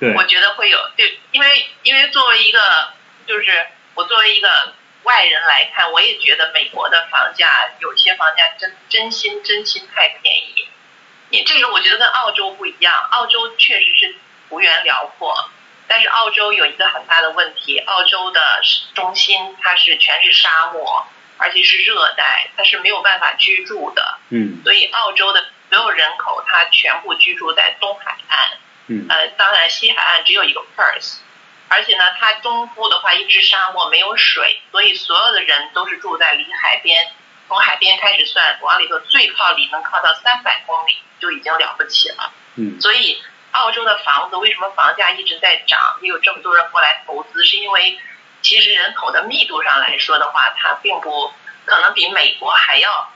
[0.01, 2.91] 对，我觉得会有，对，因为因为作为一个，
[3.27, 10.67] 就是我作为一个外人来看，我也觉得美国的房价有些房价真真心真心太便宜。
[11.29, 14.15] 你这个我觉得跟澳洲不一样，澳洲确实是
[14.49, 15.51] 幅员辽阔。
[15.87, 18.41] 但是澳洲有一个很大的问题，澳洲的
[18.95, 21.05] 中心它是全是沙漠，
[21.37, 24.17] 而且是热带，它是没有办法居住的。
[24.29, 24.63] 嗯。
[24.63, 28.57] 所以澳洲的所有人口，它全部居住在东海岸。
[28.87, 29.05] 嗯。
[29.09, 31.17] 呃，当然西海岸只有一个 Perth，
[31.67, 37.11] 而且呢，它东部的话一直沙漠没有水，所以所有的人都是住在离海边，
[37.47, 42.31] 从海边开始算，往里头最靠里能靠到三百公里就已经了不起了。
[42.55, 42.79] 嗯。
[42.79, 43.21] 所以。
[43.51, 45.99] 澳洲的房子为什么房价一直在涨？
[46.01, 47.99] 也有这么多人过来投资，是因为
[48.41, 51.33] 其实人口的密度上来说的话，它并不
[51.65, 53.11] 可能比美国还要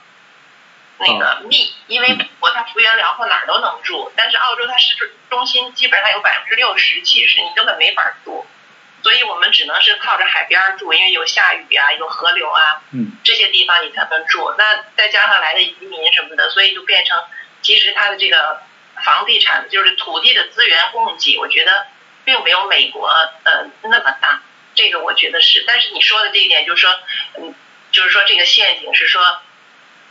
[0.98, 8.46] 那个密，因为美国它幅员辽阔，哪儿都能住，但是澳洲它市中心基本上有百分之六十七十你根本没法住，
[9.02, 12.82] 所以我们只能是靠着海边住，因为有下雨啊，有河流啊，
[13.24, 14.54] 这些地方你才能住。
[14.56, 17.22] 那再加上来的移民什么的，所以就变成
[17.62, 18.62] 其实它的这个。
[19.04, 21.86] 房地产就是土地的资源供给，我觉得
[22.24, 23.08] 并没有美国
[23.44, 24.40] 呃那么大，
[24.74, 25.64] 这个我觉得是。
[25.66, 26.98] 但是你说的这一点就是说，
[27.38, 27.54] 嗯，
[27.92, 29.20] 就是说这个陷阱是说，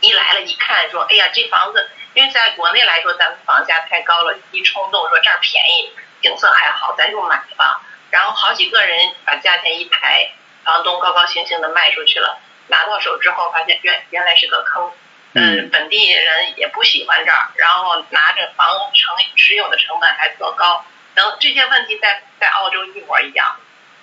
[0.00, 7.82] 一来了，一看说，哎呀，这房子，因为在国内来说，咱们房价太高了，一冲动说这儿便宜，景色还好，咱就买吧。
[8.10, 10.30] 然后好几个人把价钱一抬，
[10.64, 14.90] 房东高高兴兴的卖出去了，拿到手之后发现原原来是个坑。
[15.38, 23.56] 嗯，本地人也不喜欢这儿，然后拿着房成持有的成本还特高，等这些问题在在澳洲一模一样，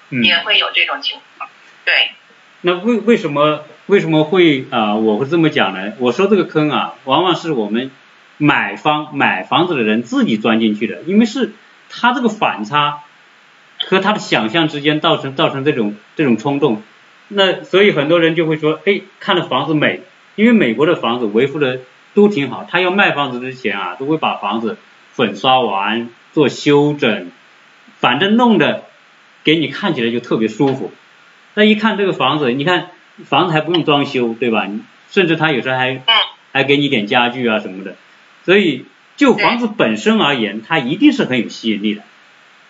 [0.09, 1.49] 也会有这种情况。
[1.85, 2.11] 对。
[2.61, 4.95] 那为为什么为什么会啊？
[4.95, 5.93] 我会这么讲呢？
[5.99, 7.91] 我说这个坑啊，往往是我们
[8.37, 11.51] 买方买房子的人自己钻进去的，因为是
[11.89, 12.99] 他这个反差
[13.85, 16.81] 和他的想象之间造成造成这种这种冲动，
[17.27, 20.01] 那所以很多人就会说，哎，看了房子美。
[20.35, 21.81] 因为美国的房子维护的
[22.15, 24.79] 都挺好，他要卖房子之前啊，都会把房子
[25.11, 27.29] 粉刷完做修整，
[27.99, 28.85] 反正弄得
[29.43, 30.91] 给你看起来就特别舒服。
[31.53, 32.87] 那一看这个房子，你看
[33.25, 34.67] 房子还不用装修，对吧？
[35.09, 36.01] 甚至他有时候还
[36.51, 37.95] 还给你点家具啊什么的。
[38.45, 42.01] 所以就房子本身而言，它一定是很有吸引力的。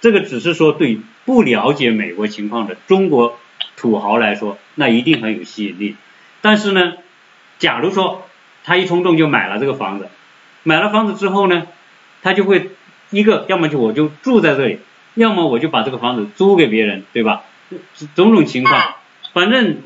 [0.01, 3.39] 这个只是说对不了解美国情况的中国
[3.77, 5.96] 土豪来说，那一定很有吸引力。
[6.41, 6.94] 但是呢？
[7.60, 8.27] 假如说
[8.65, 10.10] 他一冲动就买了这个房子，
[10.63, 11.67] 买了房子之后呢，
[12.21, 12.71] 他就会
[13.10, 14.79] 一个要么就我就住在这里，
[15.13, 17.44] 要么我就把这个房子租给别人，对吧？
[18.15, 18.96] 种种情况，
[19.31, 19.77] 反正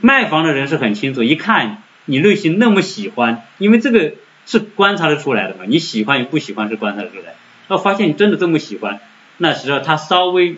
[0.00, 4.14] 卖房的人是很清楚，一看你内心那么喜欢，因为这个
[4.46, 7.34] 是观察得出来的嘛，你喜欢与不喜欢是观察得出来。
[7.68, 9.00] 要发现你真的这么喜欢，
[9.38, 10.56] 那时候他稍微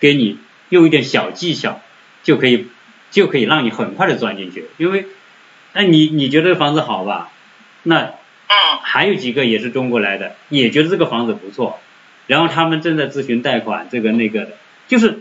[0.00, 1.80] 给你用一点小技巧，
[2.22, 2.66] 就可以
[3.10, 5.06] 就可以让你很快的钻进去，因为。
[5.74, 7.30] 那你你觉得房子好吧？
[7.82, 11.78] 那嗯，还有几个也是中国来的，也觉得这个房子不错，
[12.26, 14.52] 然后他们正在咨询贷款，这个那个的，
[14.88, 15.20] 就是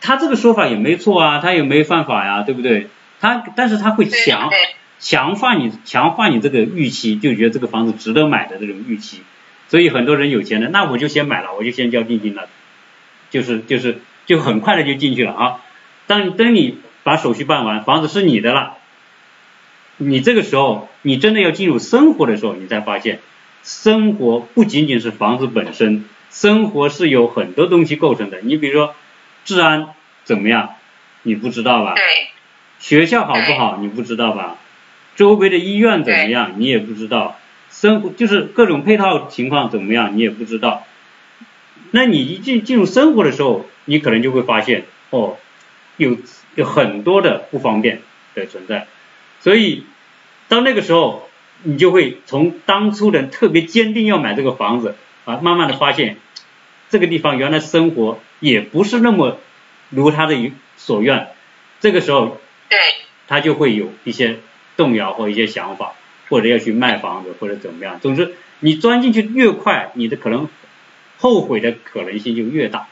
[0.00, 2.88] 他这个说法也没错啊，他也没犯法呀，对不对？
[3.20, 4.50] 他但是他会强，
[4.98, 9.22] 强化你强化你这个预期，就觉得这个房子值得买的这种预期。
[9.68, 12.48] 所以很多人有钱的，那我就先买了，我就先交定金了，
[13.30, 15.60] 就是就是就很快的就进去了啊。
[16.06, 18.78] 当等你把手续办完，房子是你的了，
[19.96, 23.20] 你这个时候你真的要进入生活的时候，你才发现，
[23.62, 28.40] 生活不仅仅是房子本身，生活是有很多东西构成的。
[28.40, 28.94] 你比如说
[29.44, 29.88] 治安
[30.24, 30.74] 怎么样，
[31.22, 31.94] 你不知道吧？
[31.94, 32.04] 对。
[32.78, 34.56] 学校好不好，你不知道吧？
[35.16, 37.36] 周围的医院怎么样，你也不知道。
[37.70, 40.84] 生活就是各种配套情况怎么样，你也不知道。
[41.90, 45.36] 那你一进进入生活的时候，你可能就会发现，哦，
[45.96, 46.16] 有
[46.54, 48.00] 有很多的不方便
[48.34, 48.86] 的存在。
[49.40, 49.84] 所以
[50.48, 51.28] 到那个时候，
[51.62, 56.16] 你就会从当初的特别坚定要买这个房子啊，慢慢的发现
[56.90, 59.38] 这个地方原来生活也不是那么
[59.88, 61.28] 如他的所愿。
[61.80, 62.38] 这个时候，
[62.68, 62.78] 对，
[63.26, 64.36] 他就会有一些
[64.76, 65.94] 动摇或一些想法。
[66.28, 70.48] 或者要去卖房子，或者怎么样，总之你钻进去越快，你的可能
[71.18, 72.86] 后悔的可能性就越大。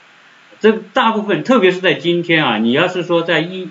[0.59, 3.69] 这大部分，特别是在今天啊，你要是说在一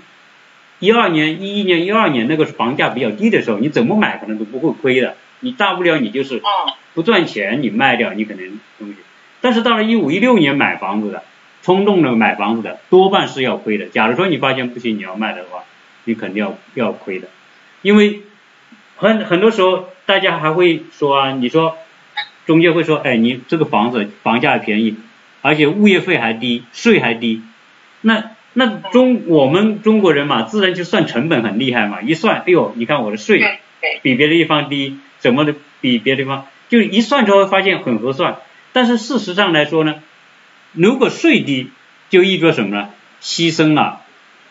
[0.80, 5.18] 一二年、一一年、一二年那个房价比较低的时候，你怎么买可能都不会亏的。
[5.42, 6.42] 你大不了你就是
[6.94, 8.96] 不赚钱，你卖掉你可能东西。
[9.48, 11.24] 但是到了一五一六年买房子的，
[11.62, 13.86] 冲动的买房子的，多半是要亏的。
[13.86, 15.64] 假如说你发现不行，你要卖的话，
[16.04, 17.30] 你肯定要要亏的，
[17.82, 18.24] 因为。
[19.00, 21.78] 很很多时候，大家还会说啊，你说
[22.48, 24.98] 中介会说，哎，你这个房子房价便宜，
[25.44, 27.44] 而且物业费还低，税还低，
[28.02, 33.40] 那那中我们中国人嘛，自然就算成本很厉害嘛，一算，哎呦，你看我的税
[34.02, 38.38] 比别的地方低，怎么的比别的地方，就一算之后发现很合算。
[38.78, 39.96] 但是事实上来说呢，
[40.74, 41.72] 如果税低，
[42.12, 42.90] 就意味着什么呢？
[43.24, 44.02] 牺牲了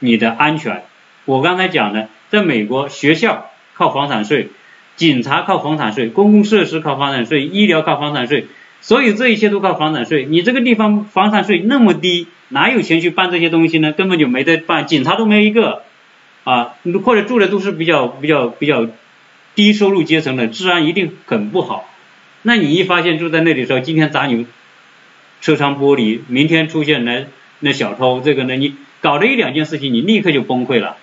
[0.01, 0.83] 你的安全。
[1.27, 3.51] 我刚才讲的，在美国学校。
[3.75, 4.49] 靠房产税，
[4.97, 8.47] 警察靠房产税，公共设施靠房产税，医疗靠房产税，
[8.81, 10.25] 所有这一切都靠房产税。
[10.25, 13.93] 你这个地方房产税那么低，哪有钱去办这些东西呢？
[13.93, 15.83] 根本就没得办，警察都没一个
[16.45, 16.75] 啊，
[17.05, 18.89] 或者住的都是比较比较比较
[19.55, 21.85] 低收入阶层的，治安一定很不好。
[22.47, 24.47] 那你一发现住在那里的时候，今天砸你
[25.41, 27.27] 车窗玻璃，明天出现那
[27.59, 30.97] 那小偷，这个呢，你搞了一两件事情，你立刻就崩溃了，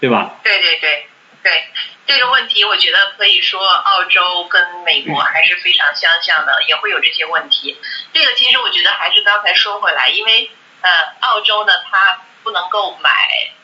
[0.00, 0.34] 对吧？
[0.42, 1.06] 对对对。
[1.42, 1.64] 对
[2.06, 7.78] 这个问题，我觉得可以说澳洲跟美国还是非常相像的，也会有这些问题。
[8.12, 10.50] 这个其实我觉得还是刚才说回来，因为
[10.80, 10.90] 呃，
[11.20, 13.10] 澳洲呢，它不能够买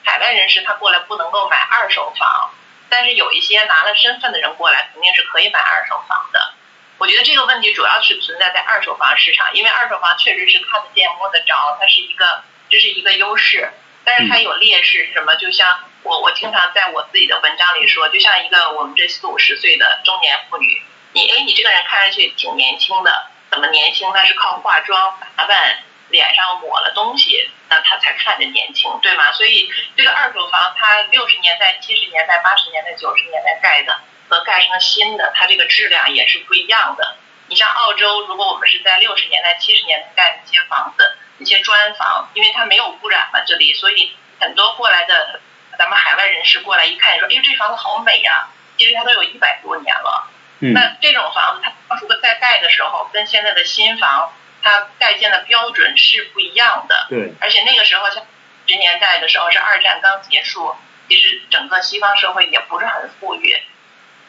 [0.05, 2.51] 海外人士他过来不能够买二手房，
[2.89, 6.53] 但是有一些拿了身份的人过来肯定是可以买二手房的。
[6.99, 13.71] 我觉得这个问题主要是存在在二手房市场，因为二手房确实是看得见摸得着，它是一个这是一个优势。
[14.09, 15.35] 但是它有劣势什么？
[15.35, 20.81] 就像我我经常在我自己的文章里说，就像一个我们这四五十岁的中年妇女，
[21.13, 24.09] 你哎你这个人看上去挺年轻的，怎么年轻？
[24.15, 29.33] 那是靠化妆打扮，脸上抹了东西，那他才看着年轻，对吗？
[29.33, 37.17] 所以这个二手房，它六十年代、七十年代、八十年代、九十年代盖的和盖成新的，它这个质量也是不一样的。
[37.49, 41.17] 你像澳洲，如果我们是在六十年代、七十年代盖的一些房子。
[41.39, 45.39] 一些砖房，因为它没有污染嘛，这里，所以很多过来的
[45.79, 48.49] 咱们海外人士过来一看，说，哎，这房子好美呀！
[48.79, 50.31] 其实它都有一百多年了。
[50.61, 50.73] 嗯。
[50.73, 54.33] 那这种房子，它当初在盖的时候，跟现在的新房，
[54.67, 57.07] 它盖建的标准是不一样的。
[57.09, 57.33] 对。
[57.41, 58.27] 而且那个时候，像
[58.67, 60.75] 十年代的时候，是二战刚结束，
[61.09, 63.63] 其实整个西方社会也不是很富裕，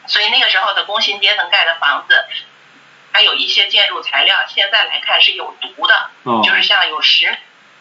[0.06, 2.24] 所以那个时候的工薪阶层盖的房子。
[3.10, 6.10] 还有一些建筑材料，现在来看是有毒的，
[6.44, 7.36] 就是像有石，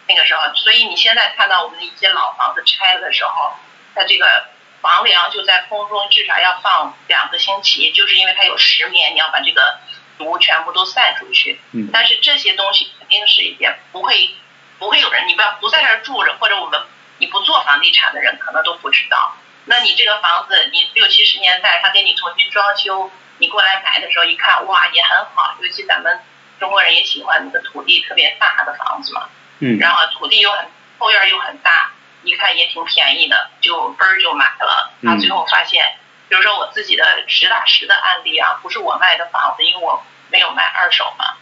[0.07, 3.53] 那个时候，所以你现在看到我们的一些老房子拆了的时候，
[3.93, 4.45] 它这个
[4.81, 9.79] 房梁就在空中至少要放两个星期，就是因为它有石棉，你要把这个
[10.17, 11.59] 毒全部都散出去。
[11.71, 11.89] 嗯。
[11.91, 14.31] 但是这些东西肯定是也不会
[14.79, 16.79] 不会有人，你不要不在这儿住着，或者我们
[17.17, 19.35] 你不做房地产的人可能都不知道。
[19.65, 23.11] 那你这个房子，你六七十年代他给你重新装修。
[23.39, 26.19] 你过来买的时候一看，哇，也很好，尤其咱们
[26.59, 29.29] 中国人也喜欢那个土地特别大的房子嘛。
[29.59, 29.77] 嗯。
[29.77, 30.65] 然后土地又很
[30.97, 31.91] 后院又很大，
[32.23, 34.91] 一看也挺便宜的，就嘣儿就买了。
[35.03, 35.97] 他最后发现，
[36.29, 41.35] 比如说我自己的实打实的案例啊，不是我卖的房子，因为我没有卖二手嘛，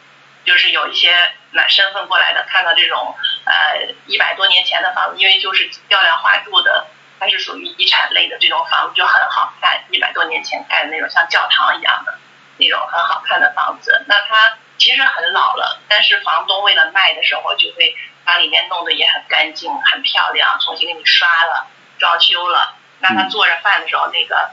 [0.45, 3.15] 就是有一些拿身份过来的，看到这种
[3.45, 6.87] 呃一百多年前的房子，因为就是雕梁画柱的。
[7.17, 12.19] 它是属于遗产类的这种房子就很好看，一百多年前盖的那种像教堂一样的
[12.57, 14.03] 那种很好看的房子。
[14.09, 21.67] 那它其实很老了，但是房东为了卖的时候就会把里面弄得也很干净、很漂亮，重新给你刷了、
[21.97, 24.51] 装修了，那他做着饭的时候，那个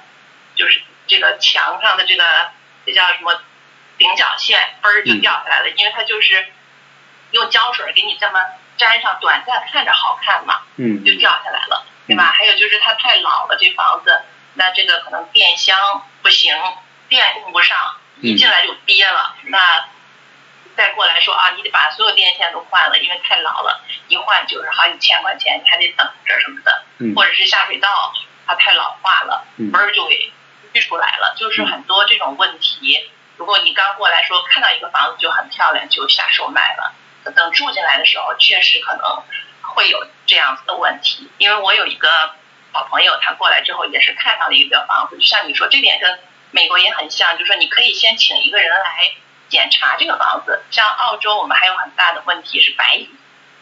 [0.54, 2.24] 就是这个墙上的这个
[2.86, 3.40] 这叫什么
[3.98, 6.46] 顶角线嘣儿就掉下来了，因为它就是
[7.30, 8.40] 用胶水给你这么
[8.78, 11.04] 粘上，短暂看着好看嘛，嗯。
[11.04, 12.32] 就掉下来了，对吧？
[12.36, 14.22] 还有就是它太老了，这房子，
[14.54, 16.54] 那这个可能电箱不行，
[17.08, 19.88] 电用不上，一进来就憋了，那
[20.76, 27.14] 再过来说啊，你得把所有电线都换了，因为太老了，一换就是好几千块钱，你还得等着什么的，嗯。
[27.14, 28.12] 或者是下水道
[28.46, 29.70] 它太老化了，嗯。
[29.70, 30.32] 嘣儿就给
[30.72, 33.10] 淤出来了，就是很多这种问题。
[33.36, 36.94] 如果你刚过来说看到一个房子就很漂亮，就下手买了，
[37.34, 39.22] 等住进来的时候，确实可能
[39.62, 41.30] 会有这样子的问题。
[41.38, 42.34] 因为我有一个
[42.72, 46.20] 好朋友，他过来之后也是看上了一个房子，就像你说，这点跟
[46.50, 49.12] 美国也很像，就是说你可以先请一个人来
[49.48, 50.62] 检查这个房子。
[50.70, 53.10] 像澳洲，我们还有很大的问题是白蚁，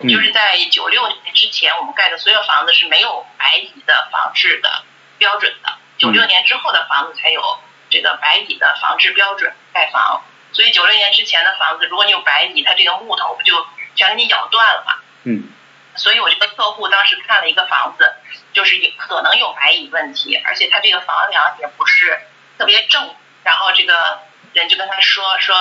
[0.00, 4.82] 嗯就是在九六年之前，我们盖的所有房子是没有白蚁的防治的
[5.18, 7.58] 标准的，九六年之后的房子才有
[7.90, 10.22] 这个白蚁的防治标准盖房。
[10.52, 14.94] 所以九六年之前的房子，如果你有白蚁，它这个木头不就全给你咬断了吗？
[15.24, 15.52] 嗯
[15.96, 18.14] 所以我这个客户当时看了一个房子，
[18.54, 22.18] 就是有可能有白蚁问题，而且他这个房梁也不是
[22.56, 24.20] 特别正，然后这个
[24.54, 25.54] 人就跟他说说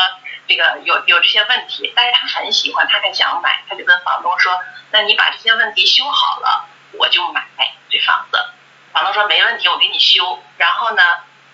[0.47, 4.57] 这个有有这些问题，但是他很喜欢，他还想买，他就跟房东说，
[4.91, 7.45] 那你把这些问题修好了，我就买
[7.89, 8.37] 这房子。
[8.99, 10.43] 房东说没问题，我给你修。
[10.57, 11.01] 然后呢，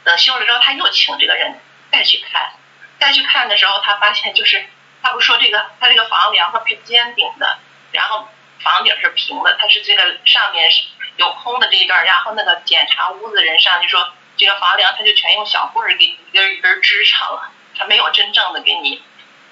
[0.03, 1.59] 等修了之后，他又请这个人
[1.91, 2.53] 再去看，
[2.99, 4.65] 再去看的时候，他发现就是
[5.03, 7.59] 他不说这个他这个房梁是尖顶的，
[7.91, 8.27] 然后
[8.61, 10.85] 房顶是平的，它是这个上面是
[11.17, 19.03] 有空的这一段，然后那个检查屋子的人上就说这个房梁他就全用小棍儿给一根一根支上了，他没有真正的给你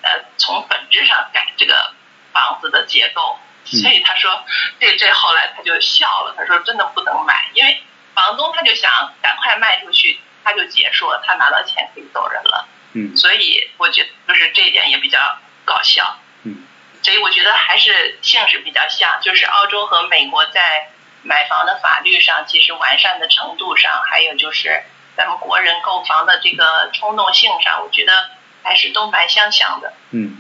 [0.02, 1.94] 呃从本质上改这个
[2.34, 4.44] 房子的结构，所以他说
[4.80, 7.82] 这这后来他就笑了，他说真的不能买，因为
[8.14, 16.18] 房东他就想赶快卖出去，他就结束了，他拿到钱可以走人了，嗯所以我觉得就是这一点也比较搞笑。
[16.44, 16.68] 嗯
[17.02, 20.90] 所以我觉得还是性质比较像，就是澳洲和美国在
[21.22, 24.84] 买房的法律上，其实完善的程度上，还有就是
[25.18, 28.30] 咱们国人购房的这个冲动性上，我觉得
[28.64, 29.94] 还是都蛮相像的。
[30.12, 30.38] 嗯。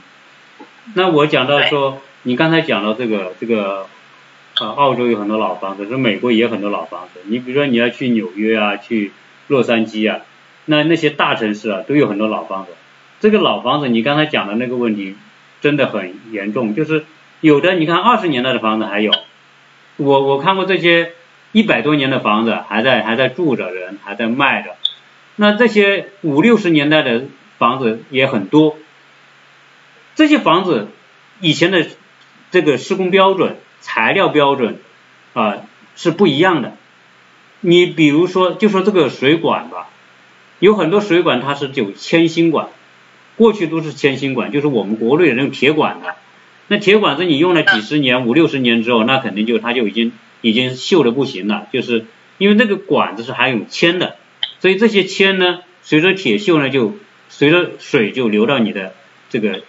[0.96, 3.88] 那我讲到说，你刚才讲到这个这个，
[4.60, 7.20] 呃，澳洲有很多老房子，说美国也有很多老房子。
[7.26, 9.12] 你比如说你要去纽约啊，去
[9.48, 10.22] 洛杉矶啊，
[10.66, 12.72] 那那些大城市啊都有很多老房子。
[13.20, 15.16] 这个老房子，你刚才讲的那个问题
[15.62, 17.06] 真的很严重，就是
[17.42, 19.12] 有的你看二十年代的房子还有，
[19.98, 21.12] 我我看过这些
[21.52, 24.76] 一百多年的房子还在还在住着人，还在卖着。
[25.36, 27.24] 那这些五六十年代的
[27.58, 28.78] 房子也很多，
[30.16, 30.88] 这些房子
[31.42, 31.86] 以前的
[32.54, 34.78] 这个施工标准、材料标准
[35.34, 35.64] 啊、
[35.96, 36.78] 是不一样的。
[37.62, 39.90] 你比如说，就说这个水管吧，
[40.60, 42.68] 有很多水管它是有铅芯管，
[43.38, 46.14] 过去都是铅芯管，就是我们国内那种铁管的。
[46.68, 52.06] 那铁管子你用了几十年、五六十年之后，那肯定就它就已经已经锈的不行了，就是
[52.38, 54.18] 因为那个管子是含有铅的，
[54.60, 56.98] 所以这些铅呢，随着铁锈呢，就
[57.30, 58.94] 随着水就流到你的
[59.32, 59.62] 这个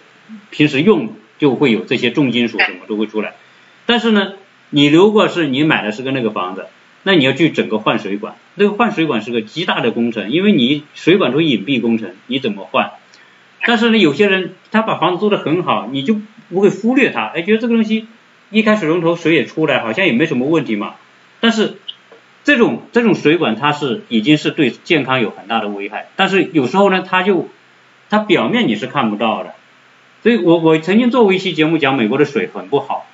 [0.51, 3.33] 平时用就会有这些重金属什么都会出来。
[3.85, 4.33] 但是呢，
[4.69, 6.67] 你如果是你买的是个那个房子，
[7.03, 12.91] 那你要去整个换水管，那个换水管是个极大的工程，因为你水管都是隐蔽工程，你怎么换？
[13.67, 16.19] 但是呢，有些人他把房子做得很好，你就
[16.49, 18.05] 不会忽略它，哎，觉得这个东西
[18.51, 20.95] 一开水龙头水也出来，好像也没什么问题嘛。
[21.39, 21.79] 但是
[22.43, 27.49] 这种这种水管它是已经是对健康有很大的危害，但是有时候呢，它就
[28.11, 29.54] 它表面你是看不到的。
[30.25, 33.05] 所以我我曾经做过一期节目讲美国的水很不好，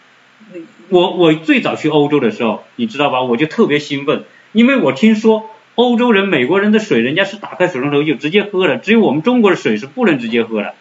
[0.88, 10.74] 我我最早去欧洲的时候，你知道吧，我就特别兴奋，因为我听说欧洲人、美国人的水，人家是打开水龙头就直接喝的，只有我们中国的水是不能直接喝的。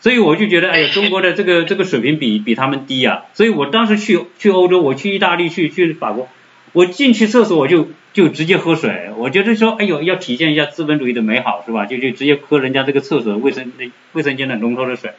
[0.00, 6.26] 所以我就觉得，哎呀， 中国的这个这个水平比比他们低呀、所以我当时去去欧洲，我去意大利，去去法国，
[6.72, 11.86] 我进去厕所我就就直接喝水，我觉得说，哎呦，要体现一下资本主义的美好是吧？
[11.86, 13.70] 就就直接喝人家这个厕所卫生
[14.10, 15.12] 卫生间的龙头的水。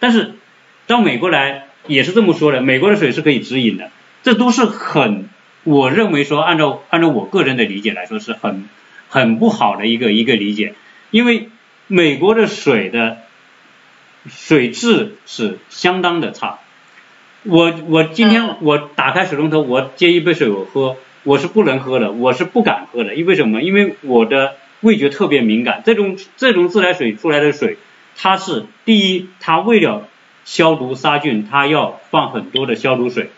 [0.00, 0.32] 但是
[0.86, 3.90] 到美国来也是这么说的，美国的水是可以直饮的，
[4.22, 5.28] 这都是很，
[5.64, 8.68] 我认为说按照按照我个人的理解来说是很
[9.08, 10.74] 很不好的一个一个理解，
[11.10, 11.48] 因为
[11.86, 13.18] 美国的水的
[14.28, 16.58] 水质是相当的差。
[17.44, 23.62] 我我今天我打开水龙头，我接一杯水我喝，我是不能喝的，我是不敢喝的，因为什么？
[23.62, 27.78] 因为我的味觉特别敏感，这种这种自来水出来的水，
[28.20, 30.08] 它是第一，它为了
[30.44, 33.30] 消毒杀菌，它要放很多的消毒水，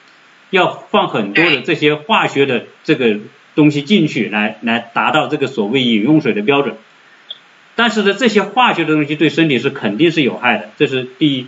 [0.48, 3.18] 要放很多的这些化学的这个
[3.54, 6.76] 东西进去，来来达到这个所谓饮用水的标准。
[7.76, 11.46] 但是呢，这些化学的东西对身体是肯定是有害的，这是第一。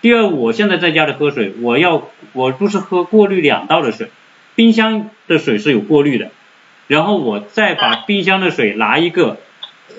[0.00, 4.10] 第二，我现在在家里喝水，我要我不是喝过滤两道的水，
[4.54, 6.30] 冰箱的水是有过滤的，
[6.86, 9.38] 然后我再把冰箱的水拿一个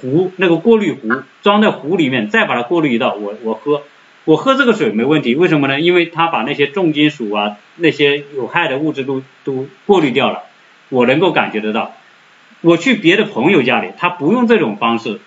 [0.01, 1.09] 壶，那个过滤壶
[1.41, 3.83] 装在壶里面，再把它过滤一道，我我喝，
[4.25, 5.79] 我喝这个水没问题，为什么呢？
[5.79, 10.43] 因为它把那些重金属啊那些有害的物质都都过滤掉了，
[10.89, 11.95] 我能够感觉得到。
[12.61, 15.19] 我去别的朋友家里，他不用这种方式，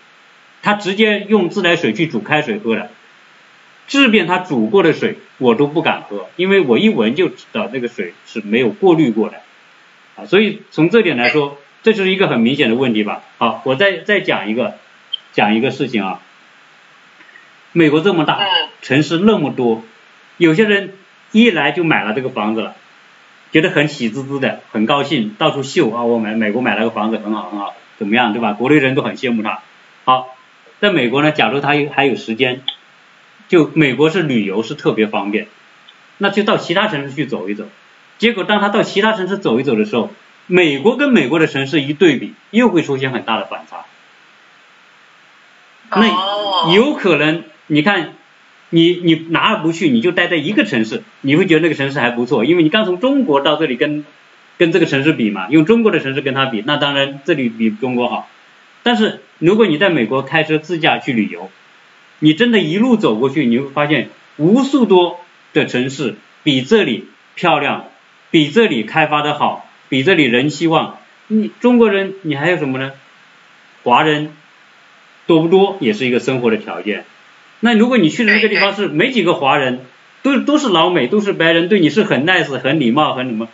[0.63, 2.91] 他直接用自来水去煮开水喝的。
[3.87, 9.39] 即便他煮过的水，我都不敢喝，因为我一闻就知道那个水是没有过滤过的，
[10.17, 13.22] 啊，所以从这点来说，这就是一个很明显的问题吧。
[13.39, 14.74] 好，我再再讲一个，
[15.33, 16.20] 讲一个事情啊。
[17.72, 18.47] 美国这么大，
[18.83, 19.83] 城市那么多，
[20.37, 20.95] 有些人
[21.33, 22.76] 一来就买了这个房子了，
[23.51, 28.53] 觉得很喜滋滋的，很高兴，到处秀啊，我买美国买了个房子很好很好，怎么样，对吧？
[28.53, 29.62] 国内人都很羡慕他。
[30.05, 30.37] 好，
[30.80, 32.62] 在美国呢，假如他有还有时间。
[33.49, 35.47] 就美国是旅游是特别方便，
[36.16, 37.68] 那就到其他城市去走一走。
[38.16, 40.11] 结果当他到其他城市走一走的时候，
[40.53, 43.87] 美国跟美国的城市一对比，又会出现很大的反差。
[45.99, 48.13] 那有可能，你看，
[48.69, 54.05] 你你哪儿不去，你就待在一个城市，你会觉得那个城市还不错，因为你刚从中国到这里跟
[54.59, 58.29] 跟这个城市比嘛，用中国的城市跟他比，那当然这里比中国好。
[58.83, 61.51] 但是如果你在美国开车自驾去旅游，
[62.19, 65.19] 你真的一路走过去，你会发现无数多
[65.55, 67.87] 的城市比这里漂亮，
[68.31, 70.97] 比这里开发的好，比这里人气旺。
[71.26, 72.93] 你中国人，你还有什么呢？
[73.82, 74.30] 华人
[75.26, 77.05] 多不多也是一个生活的条件。
[77.61, 79.80] 那如果你去的那个地方是没几个华人，
[80.22, 83.49] 都都是老美，都是白人，对你是很 nice、很礼貌、很什么，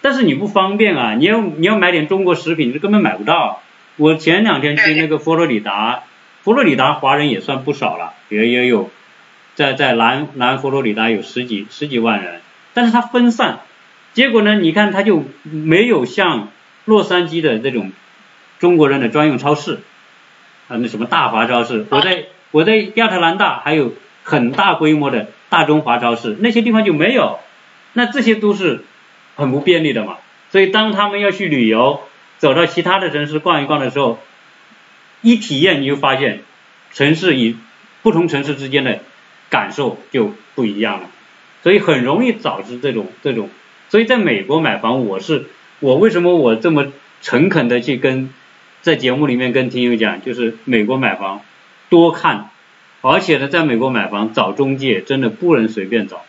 [0.00, 3.62] 但是你不方便啊，你要你要买点中国食品，你根本买不到。
[3.94, 6.02] 我前两天去那个佛罗里达。
[6.42, 8.90] 佛罗里达华人也算不少了，也也有
[9.54, 12.40] 在在南南佛罗里达有十几十几万人，
[12.74, 13.60] 但是它分散，
[14.14, 16.48] 结果呢，你看它就没有像
[16.86, 17.92] 洛杉矶的这种
[18.58, 19.80] 中国人的专用超市
[20.68, 23.92] 啊，那什么大华超市，我在我在亚特兰大还有
[24.22, 27.38] 很大规模的大中华超市，那些地方就没有，
[27.92, 28.84] 那这些都是
[29.34, 30.16] 很不便利的嘛，
[30.50, 32.00] 所以当他们要去旅游，
[32.38, 34.18] 走到其他的城市逛一逛的时候。
[35.26, 36.42] 一体验你就发现，
[36.92, 37.56] 城市与
[38.02, 39.00] 不同城市之间的
[39.48, 41.08] 感受就不一样了，
[41.62, 43.48] 所以很容易导致这种这种。
[43.94, 45.44] 所以在美国买房，我是
[45.78, 46.88] 我为什么我这么
[47.22, 48.28] 诚恳的去跟
[48.82, 51.42] 在节目里面跟听友讲，就是美国买房
[51.90, 52.50] 多看，
[53.02, 56.22] 而且呢，在美国买房找中介真的不能随便找，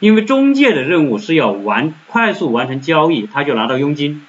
[0.00, 4.26] 因为中介的任务是要完快速完成交易，他就拿到佣金。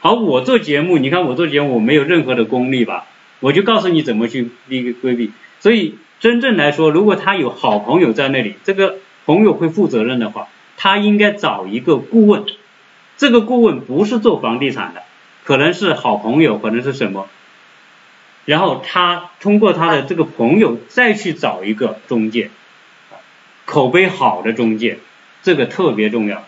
[0.00, 3.06] 好，我做节目，你看我做节目，我没有任何的功力吧？
[3.38, 5.30] 我就告诉你怎么去避规避，
[5.60, 12.44] 所以真正来说，如果他有好朋友在那里，这个朋友会负责任的话，他应该找一个顾问，
[13.16, 15.02] 这个顾问不是做房地产的，
[15.44, 17.28] 可能是好朋友，可能是什么，
[18.44, 22.50] 然后他通过他的这个朋友再去找一个中介，
[23.64, 24.98] 口碑好的中介，
[25.42, 26.44] 这个特别重要。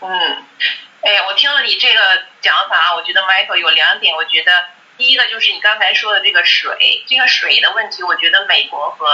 [0.00, 0.10] 嗯，
[1.00, 2.00] 哎，我听了你这个
[2.40, 4.52] 讲法，我觉得 Michael 有两点，我觉得。
[4.98, 9.06] 第一个就是你刚才说的这个水，这个水的问题，我觉得美国和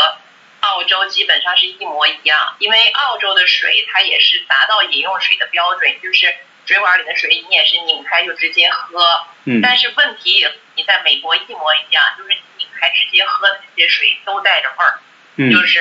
[0.61, 6.35] 澳洲基本上是一模一样，因为澳洲的水它也是达到饮用水的标准，就是
[6.67, 9.27] 水管里的水你也是拧开就直接喝。
[9.45, 9.61] 嗯。
[9.63, 15.01] 但是问题你在美国一模一样，就是拧开直接喝的这些水都带着味儿。
[15.37, 15.53] 嗯。
[15.53, 15.81] 就是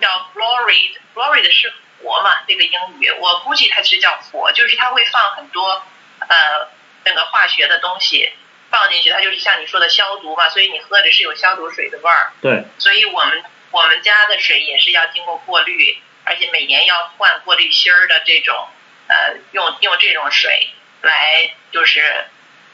[0.00, 2.42] 叫 fluoride，fluoride 是氟嘛？
[2.48, 5.82] 这个英语我估计它是叫氟，就是它会放很多
[6.18, 6.68] 呃
[7.04, 8.32] 那个化学的东西。
[8.74, 12.32] 放进去，它就是像你说的消毒嘛，所以你喝的是有消毒水的味儿。
[12.42, 12.64] 对。
[12.78, 18.68] 所以我们我们家的水也是要经过过滤，而且每年要换过滤芯儿的这种，
[19.06, 20.70] 呃，用用这种水
[21.02, 22.24] 来就是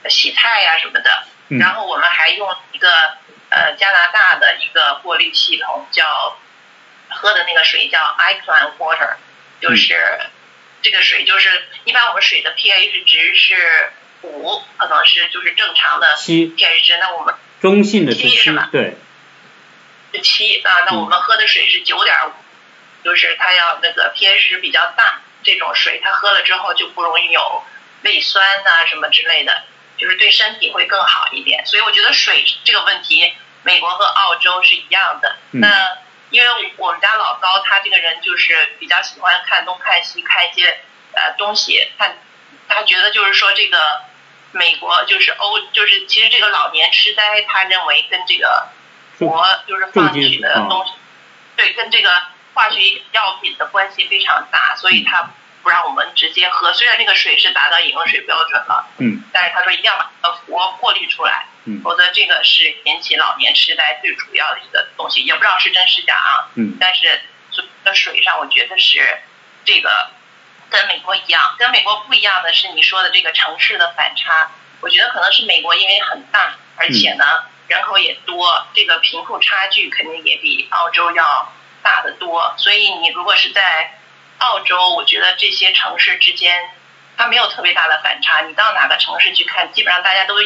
[0.09, 1.25] 洗菜呀什么的。
[1.51, 1.59] 嗯。
[1.59, 2.91] 然后我们还用一个
[3.51, 6.39] 呃加拿大的一个过滤系统，叫
[7.11, 9.17] 喝的那个水叫 iClan Water，
[9.61, 10.19] 就是
[10.81, 13.93] 这个水就是一般我们水的 pH 值是。
[14.23, 18.69] 五可能是就是正常的七 pH 值，那我们中性的是七吧？
[18.71, 18.97] 对，
[20.13, 20.85] 是七啊。
[20.87, 22.33] 那我们喝的水是九点五，
[23.05, 27.63] 就是它要那个 pH 值比较大，这种水它喝了之后就不容易有
[28.03, 29.65] 胃酸呐什么之类的，
[29.97, 31.65] 就是对身体会更好一点。
[31.67, 35.37] 所以我觉得水这个问题，美国和澳洲是一样的。
[35.53, 35.99] 那
[36.31, 40.81] 因为我们家老高他这个人就是比较喜欢看东看西，看一些
[41.15, 42.19] 呃东西看。
[42.73, 44.01] 他觉得就是说这个
[44.53, 48.69] 美国就是欧就是其实这个老年痴呆，他认为跟这个
[49.19, 50.93] 国就是放取的东西，
[51.57, 52.11] 对，跟这个
[52.55, 55.31] 化学药品的关系非常大，所以他
[55.63, 56.73] 不让我们直接喝。
[56.73, 67.21] 虽然那个水是达到饮用水标准了，嗯，但是他说一定要把活过滤出来，嗯，否则这个是引起老年痴呆最主要的一个东西，也不知道是真是假啊，嗯，但是
[67.85, 69.21] 这水上，我觉得是
[69.65, 70.11] 这个。
[70.71, 74.53] 跟美国一样，跟美国不一样的是你说的这个城市的反差。
[74.81, 77.25] 我觉得可能是美国因为很大，而且呢
[77.69, 81.53] 人口也多，这个贫富差距肯定也比澳洲要
[81.83, 82.55] 大得多。
[82.57, 83.99] 所以你如果是在
[84.39, 86.71] 澳洲，我觉得这些城市之间
[87.19, 88.41] 它没有特别大的反差。
[88.41, 90.37] 你到哪个城市去看，基本上大家都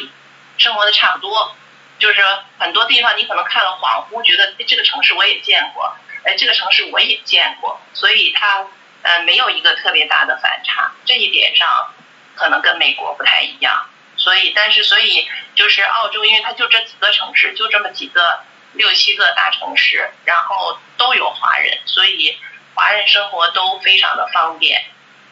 [0.59, 1.55] 生活的差不多，
[1.99, 2.21] 就是
[2.59, 5.95] 很多地方你可能看了恍惚，觉得这个城市我也见过，
[6.25, 8.67] 哎，这个城市我也见过，所以它。
[9.05, 11.93] 呃，没有一个特别大的反差，这一点上
[12.35, 13.87] 可能跟美国不太一样。
[14.17, 18.41] 所以，但是，所以就是澳洲，因为它就这几个城市，就这么几个
[18.73, 22.39] 六七个大城市，然后都有华人，所以
[22.75, 24.87] 华人生活都非常的方便。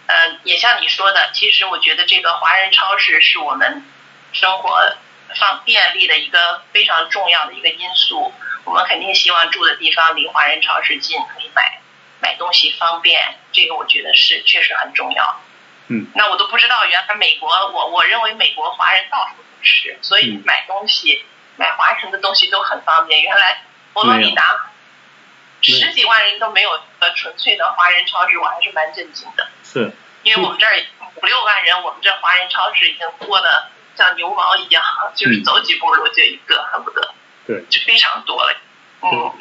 [0.06, 3.86] 呃，也像你说的，其实我觉得这个华人超市是我们
[4.32, 4.96] 生活
[5.40, 8.34] 方便利的一个非常重要的一个因素。
[8.64, 11.80] 我们肯定希望住的地方离华人超市近，可以买。
[12.22, 15.40] 买东西方便，这个我觉得是确实很重要。
[15.88, 21.24] 嗯，那我都不知道，原来美国，我我认为美国华人到处都是，所以买东西
[21.56, 23.20] 买华人的东西都很方便。
[23.22, 24.70] 原来佛罗里达
[25.60, 26.70] 十几万人都没有
[27.00, 29.48] 呃纯粹的华人超市，我还是蛮震惊的。
[29.64, 29.92] 是，
[30.22, 30.72] 因为我们这儿
[31.16, 33.66] 五六万人，我们这华人超市已经多的
[33.96, 34.82] 像牛毛一样，
[35.16, 37.12] 就是走几步路就一个，恨不得。
[37.46, 37.64] 对。
[37.68, 38.56] 就非常多了。
[39.02, 39.32] 嗯。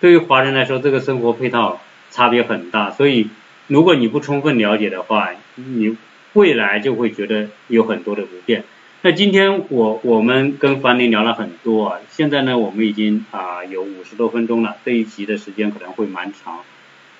[0.00, 1.80] 对于华人来说，这个生活配套。
[2.14, 3.28] 差别很大，所以
[3.66, 5.96] 如果你不充分了解的话，你
[6.32, 8.62] 未来就会觉得有很多的不便。
[9.02, 16.60] 那今天我我们跟樊林聊了很多啊，现在呢我们已经啊有五十多分钟了，这一集的时间可能会蛮长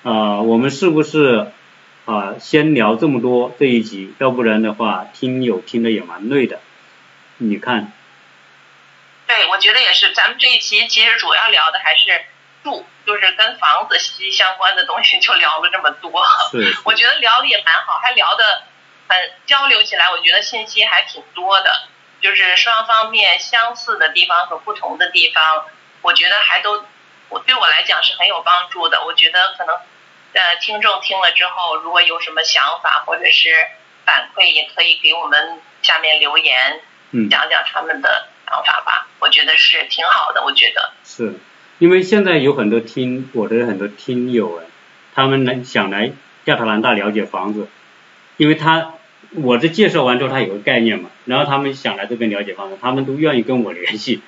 [0.03, 1.47] 啊，我们是不是
[2.05, 4.13] 啊先聊这么多这一集？
[4.19, 6.61] 要不然的话听友听的也蛮累的，
[7.39, 7.91] 你看？
[9.27, 12.05] 对，我觉得也是，咱们这一期其实主要聊的还是。
[12.65, 16.11] 住就是跟房子息息相关的东西，就聊了这么多。
[16.83, 18.63] 我觉得聊的也蛮好，还聊的
[19.07, 21.87] 很交流起来，我觉得信息还挺多的。
[22.21, 25.67] 就是双方面相似的地方和不同的地方，
[26.01, 26.83] 我觉得还都
[27.29, 29.05] 我对我来讲是很有帮助的。
[29.05, 29.75] 我觉得可能
[30.33, 33.53] 呃听众听了之后，如果有什么想法或者是
[34.05, 36.81] 反馈，也可以给我们下面留言，
[37.29, 39.07] 讲讲他们的想法吧。
[39.19, 41.31] 我觉得是挺好的，我觉得是。
[41.77, 44.63] 因为现在有很多听我的很多听友啊，
[45.13, 46.13] 他们来想来
[46.45, 47.67] 亚特兰大了解房子，
[48.37, 48.93] 因为他
[49.33, 54.21] 我这介绍完之后他有个概念嘛，然后他们想来这边了解房子，他们都愿意跟我联系，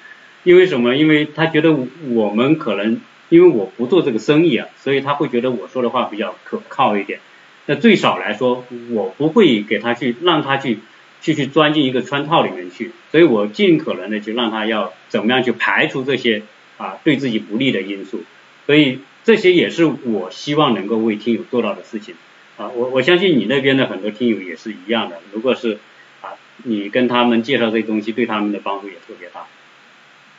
[0.43, 0.95] 因为什么？
[0.95, 1.74] 因为他觉得
[2.10, 7.20] 我们可能因为我不做这个生意啊，所以他会觉得我说的话比较可靠一点。
[7.66, 10.80] 那最少来说，我不会给他去让他去
[11.22, 16.43] 去去钻进一个圈套里面去，所以我尽可能的去让他要怎么样去排除这些。
[16.78, 18.23] 啊，对自己不利的因素，
[18.65, 22.15] 所以这些也是我希望能够为听友做到的事情。
[22.57, 25.21] 啊，我我相信你那边的很多听友也是一样的。
[25.32, 25.80] 如果是
[26.21, 29.45] 啊，你跟他们介绍这些东西，对他们的帮助也特别大。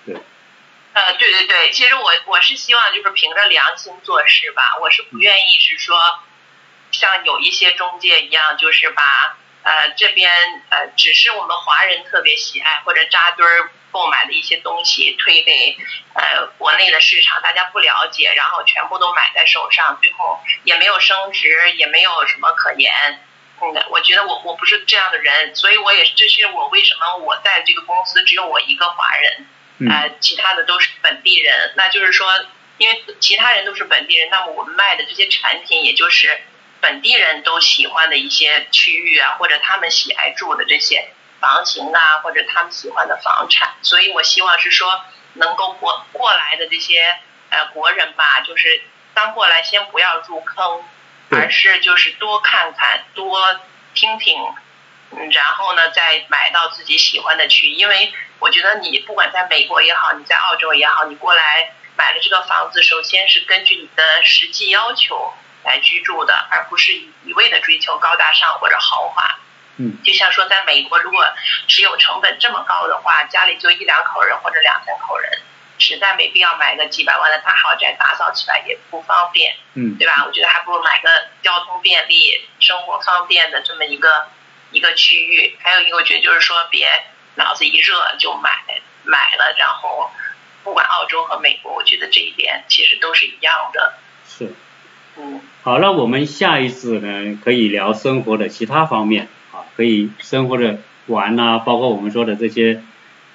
[0.05, 0.17] 对。
[0.95, 5.97] 呃，对对对，其实我我是希望就是凭着良心做事吧，我是不愿意是说
[6.91, 10.31] 像有一些中介一样，就是把呃这边
[10.71, 13.71] 呃只是我们华人特别喜爱或者扎堆儿。
[13.91, 15.75] 购买的一些东西推给
[16.13, 22.93] 呃国内的市场，大家不了解，然后全部都买在手上，最后也没有升值，也没有什么可言。
[23.63, 29.47] 嗯，我觉得我我不是这样的人，所以我也这是我为什么我在这个公司只有我一个华人，
[29.91, 31.73] 呃，其他的都是本地人。
[31.75, 32.45] 那就是说，
[32.77, 36.39] 因为其他人都是本地人，那么我们卖的这些产品，也就是
[36.81, 41.11] 本地人都喜欢的一些区域啊，或者他们喜爱住的这些。
[41.41, 45.05] 房型啊，或者他们喜欢的房产，所以我希望是说，
[45.35, 47.17] 能够过过来的这些
[47.51, 48.83] 呃国人吧，就是
[49.15, 50.83] 刚过来先不要入坑，
[51.31, 53.61] 而是就是多看看，多
[53.95, 54.37] 听听，
[55.13, 57.71] 嗯，然后呢再买到自己喜欢的区。
[57.71, 65.33] 因为我觉得你不管在美国也好，你在澳洲也好，你过来买了这个房子，首先是根据你的实际要求
[65.65, 66.93] 来居住的，而不是
[67.25, 69.39] 一味的追求高大上或者豪华。
[69.81, 71.25] 嗯，就像说，在美国，如果
[71.69, 75.41] 持有成本这么高的话，家里就一两口人或者两三口人，
[75.79, 80.25] 实在没必要买个几百万的大豪宅，打扫起来也不方便，嗯，对吧？
[80.27, 84.27] 我觉得还不如买个交通便利、生活方便的这么一个
[84.73, 85.57] 一个区域。
[85.63, 86.89] 还有一个，我觉得就是说，别
[87.37, 88.51] 脑子一热就买
[89.05, 90.11] 买了，然后
[90.65, 93.95] 不管澳洲和美国，我觉得这一点其实都是一样的。
[94.27, 94.53] 是。
[95.19, 95.41] 嗯。
[95.63, 102.83] 好，那我们下一次呢，可以聊生活的其他方面啊，可以生活的玩呐，包括我们说的这些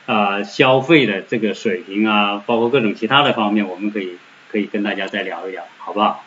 [0.06, 4.18] 啊消费的这个水平啊，包括各种其他的方面，我们可以
[4.52, 6.24] 可以跟大家再聊一聊，好不好？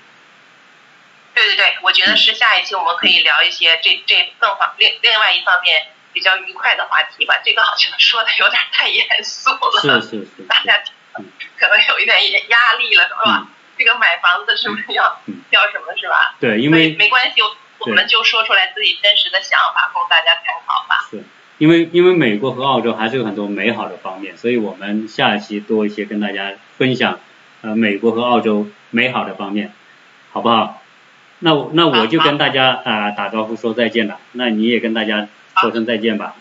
[1.35, 5.83] 对对对，我觉得是下一期我们可以聊一些这这更方另另外一方面
[6.13, 7.43] 比较愉快的话题吧。
[7.45, 10.83] 这个好像说的有点太严肃了，是是是，大家
[11.59, 12.17] 可能有一点
[12.49, 13.49] 压力了，是吧？
[13.77, 15.21] 这个买房子是不是要
[15.51, 16.35] 要什么，是吧？
[16.41, 17.41] 对，因为没关系，
[17.79, 21.07] 我们就说出来自己真实的想法，供大家参考吧。
[21.11, 21.23] 是，
[21.59, 27.21] 因为因为美国和澳洲还是有很多美好的方面，所以我们下一期多一些跟大家分享
[27.63, 29.73] 呃美国和澳洲美好的方面，
[30.33, 30.83] 好不好？
[31.39, 35.29] 那我那我就跟大家啊打招呼说再见了，那你也跟大家
[35.61, 36.35] 说声再见吧。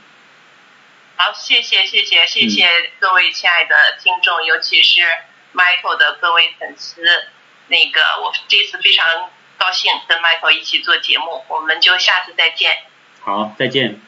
[1.17, 2.67] 好，谢谢谢谢谢谢
[2.99, 5.01] 各位亲爱的听众，尤其是
[5.55, 7.01] Michael 的各位粉丝。
[7.67, 12.83] 那个我这次非常高兴跟 Michael 一起做节目，我们就下次再见。
[13.21, 13.99] 好，再见。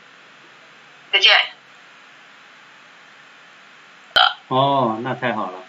[1.12, 1.34] 再见。
[4.50, 5.64] 哦，那太好了。